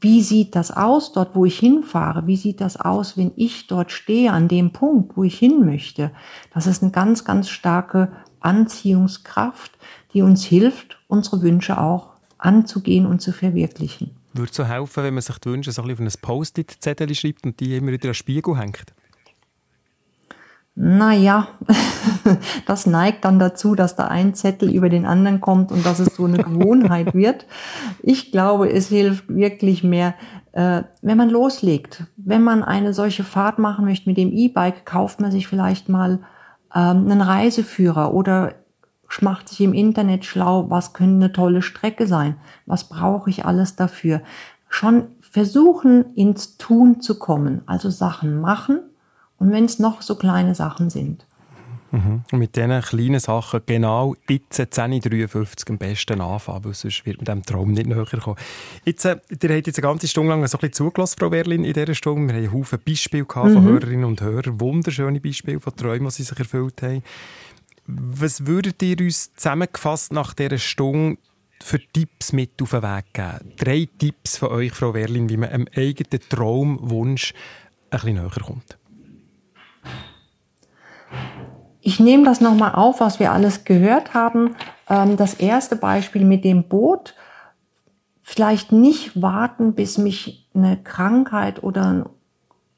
wie 0.00 0.22
sieht 0.22 0.54
das 0.54 0.70
aus 0.70 1.12
dort, 1.12 1.34
wo 1.34 1.44
ich 1.44 1.58
hinfahre? 1.58 2.26
Wie 2.26 2.36
sieht 2.36 2.60
das 2.60 2.76
aus, 2.76 3.16
wenn 3.16 3.32
ich 3.36 3.66
dort 3.66 3.90
stehe, 3.90 4.32
an 4.32 4.48
dem 4.48 4.72
Punkt, 4.72 5.16
wo 5.16 5.24
ich 5.24 5.38
hin 5.38 5.64
möchte? 5.64 6.12
Das 6.54 6.66
ist 6.66 6.82
eine 6.82 6.92
ganz, 6.92 7.24
ganz 7.24 7.48
starke 7.48 8.12
Anziehungskraft, 8.40 9.72
die 10.14 10.22
uns 10.22 10.44
hilft, 10.44 10.98
unsere 11.08 11.42
Wünsche 11.42 11.80
auch 11.80 12.12
anzugehen 12.38 13.06
und 13.06 13.20
zu 13.20 13.32
verwirklichen. 13.32 14.12
Würde 14.32 14.52
so 14.52 14.64
helfen, 14.64 15.02
wenn 15.02 15.14
man 15.14 15.22
sich 15.22 15.38
die 15.38 15.50
Wünsche 15.50 15.72
so 15.72 15.82
ein 15.82 15.90
auf 15.90 15.98
ein 15.98 16.08
Post-it-Zettel 16.20 17.12
schreibt 17.14 17.44
und 17.44 17.58
die 17.58 17.76
immer 17.76 17.88
wieder 17.88 18.04
an 18.04 18.10
den 18.10 18.14
Spiegel 18.14 18.56
hängt? 18.56 18.94
Naja, 20.80 21.48
das 22.66 22.86
neigt 22.86 23.24
dann 23.24 23.40
dazu, 23.40 23.74
dass 23.74 23.96
da 23.96 24.06
ein 24.06 24.34
Zettel 24.34 24.72
über 24.72 24.88
den 24.88 25.06
anderen 25.06 25.40
kommt 25.40 25.72
und 25.72 25.84
dass 25.84 25.98
es 25.98 26.14
so 26.14 26.24
eine 26.24 26.38
Gewohnheit 26.38 27.14
wird. 27.14 27.46
Ich 28.00 28.30
glaube, 28.30 28.70
es 28.70 28.86
hilft 28.86 29.28
wirklich 29.28 29.82
mehr, 29.82 30.14
äh, 30.52 30.84
wenn 31.02 31.18
man 31.18 31.30
loslegt. 31.30 32.04
Wenn 32.16 32.44
man 32.44 32.62
eine 32.62 32.94
solche 32.94 33.24
Fahrt 33.24 33.58
machen 33.58 33.86
möchte 33.86 34.08
mit 34.08 34.18
dem 34.18 34.30
E-Bike, 34.30 34.86
kauft 34.86 35.20
man 35.20 35.32
sich 35.32 35.48
vielleicht 35.48 35.88
mal 35.88 36.20
ähm, 36.72 37.10
einen 37.10 37.22
Reiseführer 37.22 38.14
oder 38.14 38.54
macht 39.20 39.48
sich 39.48 39.60
im 39.62 39.74
Internet 39.74 40.24
schlau, 40.24 40.70
was 40.70 40.92
könnte 40.92 41.16
eine 41.16 41.32
tolle 41.32 41.62
Strecke 41.62 42.06
sein, 42.06 42.36
was 42.66 42.84
brauche 42.84 43.30
ich 43.30 43.44
alles 43.44 43.74
dafür. 43.74 44.20
Schon 44.68 45.08
versuchen, 45.18 46.14
ins 46.14 46.56
Tun 46.56 47.00
zu 47.00 47.18
kommen, 47.18 47.62
also 47.66 47.90
Sachen 47.90 48.40
machen 48.40 48.82
und 49.38 49.52
wenn 49.52 49.64
es 49.64 49.78
noch 49.78 50.02
so 50.02 50.16
kleine 50.16 50.54
Sachen 50.54 50.90
sind. 50.90 51.24
Mhm. 51.90 52.22
Und 52.32 52.38
mit 52.38 52.56
diesen 52.56 52.80
kleinen 52.82 53.20
Sachen 53.20 53.60
genau 53.64 54.14
jetzt 54.28 54.60
10.53 54.60 55.70
am 55.70 55.78
besten 55.78 56.20
anfangen, 56.20 56.64
weil 56.66 56.74
sonst 56.74 57.06
wird 57.06 57.18
mit 57.18 57.28
diesem 57.28 57.42
Traum 57.42 57.72
nicht 57.72 57.86
näher 57.86 58.04
kommen. 58.04 58.36
Jetzt, 58.84 59.04
äh, 59.04 59.18
ihr 59.30 59.56
habt 59.56 59.66
jetzt 59.66 59.78
eine 59.78 59.88
ganze 59.88 60.08
Stunde 60.08 60.30
lang 60.30 60.46
so 60.46 60.58
ein 60.58 60.60
bisschen 60.60 60.72
zugelassen, 60.74 61.16
Frau 61.18 61.30
Berlin, 61.30 61.64
in 61.64 61.72
dieser 61.72 61.94
Stunde. 61.94 62.34
Wir 62.34 62.48
haben 62.48 62.58
Haufen 62.58 62.78
Beispiele 62.84 63.24
gehabt 63.24 63.52
von 63.52 63.64
mhm. 63.64 63.68
Hörerinnen 63.68 64.04
und 64.04 64.20
Hörern, 64.20 64.60
wunderschöne 64.60 65.20
Beispiele 65.20 65.60
von 65.60 65.74
Träumen, 65.74 66.08
die 66.08 66.14
sie 66.14 66.24
sich 66.24 66.38
erfüllt 66.38 66.82
haben. 66.82 67.02
Was 67.86 68.46
würdet 68.46 68.82
ihr 68.82 69.00
uns 69.00 69.32
zusammengefasst 69.34 70.12
nach 70.12 70.34
dieser 70.34 70.58
Stunde 70.58 71.18
für 71.62 71.80
Tipps 71.92 72.34
mit 72.34 72.60
auf 72.60 72.70
den 72.72 72.82
Weg 72.82 73.14
geben? 73.14 73.52
Drei 73.56 73.88
Tipps 73.98 74.36
von 74.36 74.50
euch, 74.50 74.72
Frau 74.72 74.92
Werlin, 74.92 75.30
wie 75.30 75.38
man 75.38 75.48
einem 75.48 75.68
eigenen 75.74 76.20
Traumwunsch 76.28 77.32
ein 77.90 77.98
bisschen 77.98 78.14
näher 78.16 78.30
kommt. 78.44 78.78
Ich 81.88 82.00
nehme 82.00 82.24
das 82.24 82.42
nochmal 82.42 82.74
auf, 82.74 83.00
was 83.00 83.18
wir 83.18 83.32
alles 83.32 83.64
gehört 83.64 84.12
haben. 84.12 84.54
Ähm, 84.90 85.16
das 85.16 85.32
erste 85.32 85.74
Beispiel 85.74 86.22
mit 86.22 86.44
dem 86.44 86.64
Boot. 86.64 87.14
Vielleicht 88.20 88.72
nicht 88.72 89.22
warten, 89.22 89.72
bis 89.72 89.96
mich 89.96 90.50
eine 90.52 90.76
Krankheit 90.76 91.62
oder 91.62 91.86
ein 91.86 92.04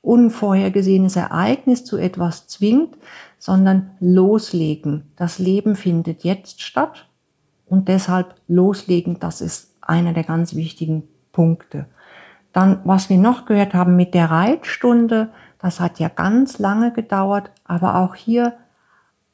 unvorhergesehenes 0.01 1.17
Ereignis 1.17 1.85
zu 1.85 1.97
etwas 1.97 2.47
zwingt, 2.47 2.97
sondern 3.37 3.91
loslegen. 3.99 5.11
Das 5.17 5.41
Leben 5.41 5.75
findet 5.75 6.23
jetzt 6.23 6.63
statt 6.63 7.09
und 7.67 7.89
deshalb 7.89 8.37
loslegen, 8.47 9.19
das 9.19 9.41
ist 9.41 9.75
einer 9.81 10.13
der 10.13 10.23
ganz 10.23 10.55
wichtigen 10.55 11.03
Punkte. 11.33 11.87
Dann, 12.53 12.79
was 12.85 13.11
wir 13.11 13.19
noch 13.19 13.45
gehört 13.45 13.75
haben 13.75 13.97
mit 13.97 14.15
der 14.15 14.31
Reitstunde, 14.31 15.31
das 15.59 15.81
hat 15.81 15.99
ja 15.99 16.09
ganz 16.09 16.61
lange 16.61 16.93
gedauert, 16.93 17.51
aber 17.65 17.97
auch 17.97 18.15
hier 18.15 18.53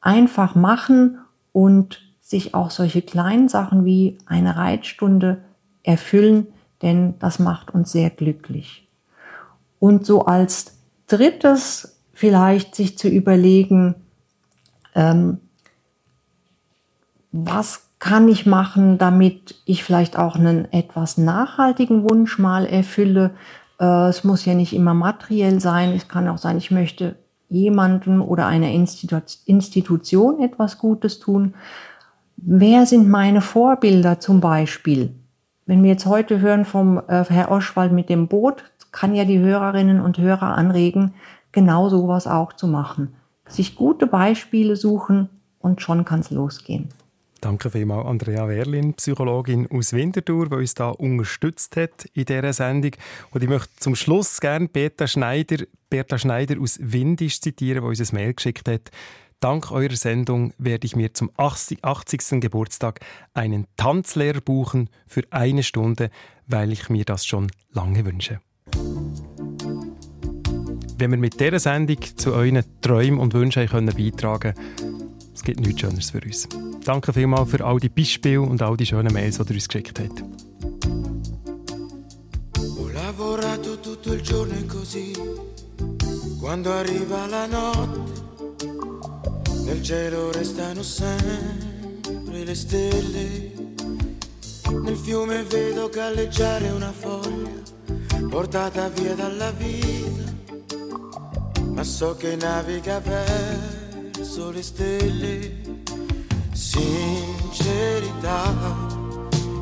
einfach 0.01 0.55
machen 0.55 1.19
und 1.53 2.01
sich 2.19 2.53
auch 2.53 2.69
solche 2.71 3.01
kleinen 3.01 3.49
Sachen 3.49 3.85
wie 3.85 4.17
eine 4.25 4.57
Reitstunde 4.57 5.43
erfüllen, 5.83 6.47
denn 6.81 7.15
das 7.19 7.39
macht 7.39 7.73
uns 7.73 7.91
sehr 7.91 8.09
glücklich. 8.09 8.87
Und 9.79 10.05
so 10.05 10.25
als 10.25 10.77
drittes 11.07 11.97
vielleicht 12.13 12.75
sich 12.75 12.97
zu 12.97 13.07
überlegen, 13.07 13.95
ähm, 14.95 15.39
was 17.31 17.87
kann 17.99 18.27
ich 18.27 18.45
machen, 18.45 18.97
damit 18.97 19.55
ich 19.65 19.83
vielleicht 19.83 20.17
auch 20.17 20.35
einen 20.35 20.71
etwas 20.71 21.17
nachhaltigen 21.17 22.03
Wunsch 22.03 22.37
mal 22.37 22.65
erfülle. 22.65 23.31
Äh, 23.79 24.09
es 24.09 24.23
muss 24.23 24.45
ja 24.45 24.53
nicht 24.53 24.73
immer 24.73 24.93
materiell 24.93 25.59
sein. 25.59 25.93
Es 25.93 26.07
kann 26.07 26.27
auch 26.27 26.37
sein, 26.37 26.57
ich 26.57 26.71
möchte 26.71 27.15
jemandem 27.49 28.21
oder 28.21 28.47
einer 28.47 28.71
Institu 28.71 29.21
Institution 29.45 30.41
etwas 30.41 30.77
Gutes 30.77 31.19
tun. 31.19 31.53
Wer 32.35 32.85
sind 32.85 33.09
meine 33.09 33.41
Vorbilder 33.41 34.19
zum 34.19 34.41
Beispiel? 34.41 35.15
Wenn 35.65 35.83
wir 35.83 35.91
jetzt 35.91 36.05
heute 36.05 36.39
hören 36.39 36.65
vom 36.65 36.97
äh, 37.07 37.25
Herr 37.25 37.51
Oschwald 37.51 37.91
mit 37.91 38.09
dem 38.09 38.27
Boot, 38.27 38.63
kann 38.91 39.15
ja 39.15 39.25
die 39.25 39.39
Hörerinnen 39.39 39.99
und 39.99 40.17
Hörer 40.17 40.55
anregen, 40.57 41.13
genau 41.51 41.89
sowas 41.89 42.27
auch 42.27 42.53
zu 42.53 42.67
machen. 42.67 43.15
Sich 43.47 43.75
gute 43.75 44.07
Beispiele 44.07 44.75
suchen 44.75 45.29
und 45.59 45.81
schon 45.81 46.05
kann 46.05 46.19
es 46.19 46.31
losgehen. 46.31 46.89
Danke 47.41 47.69
vielmals, 47.69 48.07
Andrea 48.07 48.47
Werlin, 48.47 48.93
Psychologin 48.95 49.67
aus 49.69 49.93
Winterthur, 49.93 50.49
die 50.49 50.55
uns 50.55 50.73
da 50.73 50.89
unterstützt 50.89 51.75
hat 51.75 52.05
in 52.13 52.25
dieser 52.25 52.53
Sendung. 52.53 52.91
Und 53.31 53.43
ich 53.43 53.49
möchte 53.49 53.69
zum 53.77 53.95
Schluss 53.95 54.39
gerne 54.39 54.67
Berta 54.67 55.07
Schneider, 55.07 55.65
Berta 55.89 56.17
Schneider 56.17 56.59
aus 56.59 56.79
Windisch 56.81 57.39
zitieren, 57.39 57.83
die 57.83 57.87
uns 57.87 57.99
ein 58.01 58.15
Mail 58.15 58.33
geschickt 58.33 58.67
hat. 58.67 58.89
Dank 59.39 59.71
eurer 59.71 59.95
Sendung 59.95 60.53
werde 60.57 60.87
ich 60.87 60.95
mir 60.95 61.13
zum 61.13 61.29
80. 61.37 61.79
Geburtstag 62.41 63.01
einen 63.35 63.67
Tanzlehrer 63.75 64.41
buchen 64.41 64.89
für 65.05 65.21
eine 65.29 65.61
Stunde, 65.61 66.09
weil 66.47 66.71
ich 66.71 66.89
mir 66.89 67.05
das 67.05 67.23
schon 67.25 67.51
lange 67.71 68.03
wünsche. 68.03 68.41
Wenn 70.99 71.11
wir 71.11 71.19
mit 71.19 71.39
dieser 71.39 71.59
Sendung 71.59 71.99
zu 72.15 72.33
euren 72.33 72.63
Träumen 72.81 73.19
und 73.19 73.35
Wünschen 73.35 73.67
beitragen 73.69 74.55
können, 74.55 75.06
es 75.37 75.43
gibt 75.43 75.59
nichts 75.59 75.81
Schöneres 75.81 76.09
für 76.09 76.19
uns. 76.19 76.47
Danke 76.83 77.13
vielmals 77.13 77.51
für 77.51 77.63
all 77.63 77.79
die 77.79 77.89
Beispiele 77.89 78.41
und 78.41 78.61
all 78.61 78.75
die 78.75 78.87
schönen 78.87 79.13
Mails, 79.13 79.37
die 79.37 79.43
ihr 79.43 79.55
uns 79.55 79.67
geschickt 79.67 79.99
habt. 79.99 80.23
Ho 82.57 82.89
lavorato 82.91 83.79
tutto 83.79 84.13
il 84.13 84.21
giorno 84.21 84.55
e 84.55 84.65
così, 84.65 85.13
quando 86.39 86.73
arriva 86.73 87.27
la 87.27 87.45
notte, 87.45 88.65
nel 89.65 89.83
cielo 89.83 90.31
restano 90.31 90.81
sempre 90.81 92.43
le 92.43 92.55
stelle. 92.55 93.51
Nel 94.83 94.95
fiume 94.95 95.43
vedo 95.43 95.87
galleggiare 95.89 96.69
una 96.69 96.91
foglia, 96.91 97.61
portata 98.27 98.89
via 98.89 99.13
dalla 99.13 99.51
vita, 99.51 100.33
ma 101.73 101.83
so 101.83 102.15
che 102.15 102.35
naviga 102.35 102.99
verso 102.99 103.76
le 104.51 104.61
stelle. 104.61 105.51
Sincerità, 106.51 108.53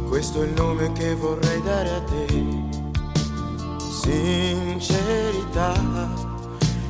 questo 0.07 0.41
è 0.41 0.45
il 0.45 0.53
nome 0.53 0.91
che 0.93 1.13
vorrei 1.15 1.61
dare 1.61 1.89
a 1.89 2.01
te. 2.01 2.25
Sincerità, 4.01 5.73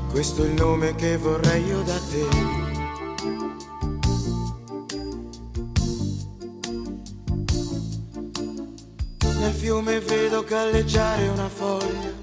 questo 0.10 0.44
è 0.44 0.46
il 0.48 0.54
nome 0.54 0.96
che 0.96 1.18
vorrei 1.18 1.66
io 1.66 1.82
da 1.84 2.00
te. 2.10 2.28
Nel 9.40 9.54
fiume 9.54 10.00
vedo 10.00 10.44
galleggiare 10.44 11.28
una 11.28 11.50
foglia, 11.50 12.14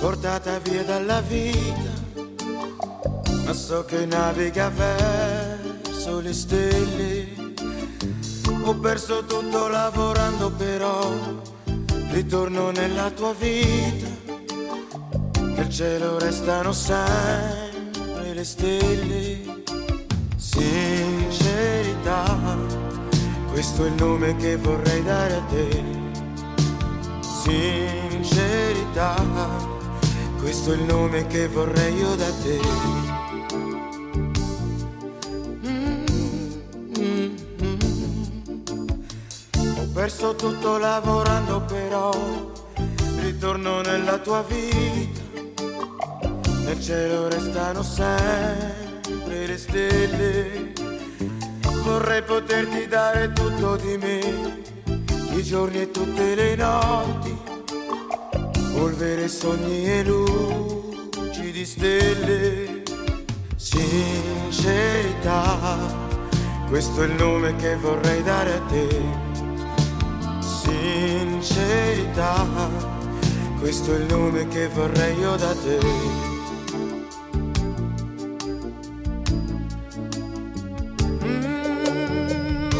portata 0.00 0.58
via 0.58 0.82
dalla 0.82 1.20
vita, 1.20 1.97
ma 3.48 3.54
so 3.54 3.84
che 3.86 4.04
naviga 4.04 4.68
verso 4.68 6.20
le 6.20 6.34
stelle. 6.34 7.28
Ho 8.64 8.74
perso 8.74 9.24
tutto 9.24 9.68
lavorando 9.68 10.50
però, 10.50 11.10
ritorno 12.10 12.70
nella 12.72 13.10
tua 13.10 13.32
vita, 13.32 14.06
nel 15.40 15.70
cielo 15.70 16.18
restano 16.18 16.72
sempre 16.72 18.34
le 18.34 18.44
stelle. 18.44 19.62
Sincerità, 20.36 21.46
questo 23.50 23.86
è 23.86 23.88
il 23.88 23.94
nome 23.94 24.36
che 24.36 24.56
vorrei 24.56 25.02
dare 25.02 25.34
a 25.34 25.42
te 25.48 25.96
sincerità, 27.44 29.14
questo 30.38 30.72
è 30.72 30.74
il 30.76 30.82
nome 30.82 31.26
che 31.28 31.48
vorrei 31.48 31.94
io 31.96 32.14
da 32.14 32.30
te. 32.42 33.07
Perso 40.08 40.34
tutto 40.34 40.78
lavorando 40.78 41.60
però, 41.60 42.10
ritorno 43.20 43.82
nella 43.82 44.16
tua 44.16 44.42
vita, 44.42 45.20
nel 46.64 46.80
cielo 46.80 47.28
restano 47.28 47.82
sempre 47.82 49.46
le 49.46 49.58
stelle, 49.58 50.72
vorrei 51.82 52.22
poterti 52.22 52.86
dare 52.86 53.34
tutto 53.34 53.76
di 53.76 53.98
me 53.98 54.62
i 55.36 55.42
giorni 55.42 55.82
e 55.82 55.90
tutte 55.90 56.34
le 56.34 56.54
notti, 56.56 57.36
polvere, 58.72 59.28
sogni 59.28 59.90
e 59.92 60.04
luci 60.04 61.52
di 61.52 61.66
stelle, 61.66 62.82
sincerità, 63.56 64.96
questo 66.66 67.02
è 67.02 67.04
il 67.04 67.12
nome 67.12 67.54
che 67.56 67.76
vorrei 67.76 68.22
dare 68.22 68.54
a 68.54 68.60
te, 68.68 69.27
sincerità, 70.68 72.46
questo 73.58 73.94
è 73.94 73.96
il 73.96 74.04
nome 74.04 74.46
che 74.48 74.68
vorrei 74.68 75.18
io 75.18 75.36
da 75.36 75.54
te. 75.54 76.26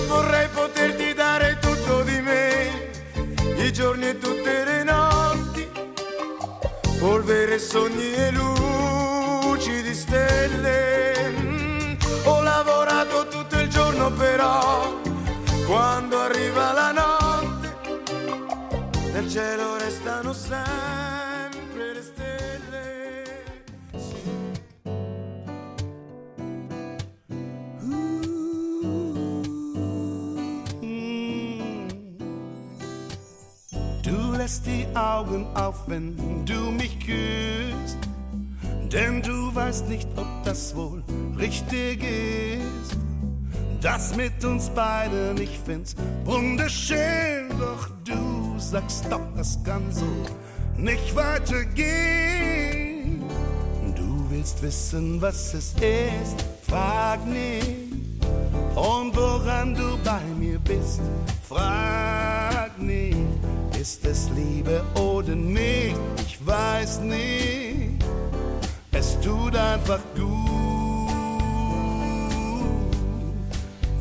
vorrei 0.07 0.49
poterti 0.49 1.15
dare 1.15 1.59
tutto 1.61 2.03
di 2.03 2.21
me, 2.21 2.91
i 3.57 3.73
giorni 3.73 4.09
e 4.09 4.19
tutte 4.19 4.65
le 4.65 4.83
notti, 4.85 5.69
polvere, 6.99 7.59
sogni 7.59 8.13
e 8.13 8.28
luci 8.28 8.28
die 34.69 34.87
Augen 34.95 35.47
auf, 35.55 35.85
wenn 35.87 36.45
du 36.45 36.71
mich 36.71 36.99
küsst. 37.01 37.97
Denn 38.93 39.23
du 39.23 39.55
weißt 39.55 39.89
nicht, 39.89 40.07
ob 40.17 40.27
das 40.45 40.77
wohl 40.77 41.03
richtig 41.39 42.03
ist. 42.03 42.99
Das 43.81 44.15
mit 44.17 44.45
uns 44.45 44.69
beiden, 44.71 45.41
ich 45.41 45.57
find's 45.65 45.95
wunderschön. 46.25 47.49
Doch 47.59 47.89
du 48.05 48.59
sagst, 48.59 49.05
stopp, 49.07 49.23
das 49.37 49.63
kann 49.65 49.91
so 49.91 50.05
nicht 50.77 51.15
weitergehen. 51.15 53.23
Du 53.95 54.27
willst 54.29 54.61
wissen, 54.63 55.23
was 55.23 55.55
es 55.55 55.75
ist, 55.75 56.45
frag 56.69 57.25
nicht. 57.27 57.87
Und 58.75 59.17
woran 59.17 59.75
du 59.75 59.97
bei 60.05 60.21
mir 60.39 60.59
bist, 60.59 61.01
frag 61.49 62.79
nicht. 62.79 63.08
Ist 63.81 64.05
es 64.05 64.29
Liebe 64.35 64.83
oder 64.97 65.37
nicht? 65.37 65.95
Ich 66.27 66.45
weiß 66.45 66.99
nicht. 66.99 68.03
Es 68.91 69.17
tut 69.21 69.55
einfach 69.55 70.01
gut. 70.17 70.27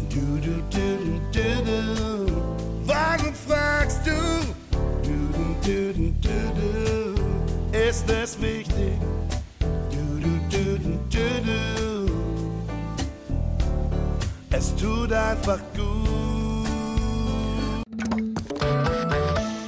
Du, 0.10 0.40
du, 0.42 0.64
du, 0.72 0.88
du, 1.04 1.22
du, 1.32 1.64
du. 1.64 2.34
Warum 2.86 3.36
fragst 3.48 4.00
du? 4.04 4.20
Du, 5.04 5.16
du, 5.38 5.46
du, 5.64 5.94
du, 5.94 6.12
du, 6.22 6.38
du. 6.58 7.78
Ist 7.78 8.10
es 8.10 8.42
wichtig? 8.42 8.98
Du, 9.92 10.20
du, 10.20 10.32
du, 10.50 10.80
du, 10.80 10.98
du, 11.12 11.26
du. 11.46 12.12
Es 14.50 14.76
tut 14.76 15.14
einfach 15.14 15.60
gut. 15.76 15.97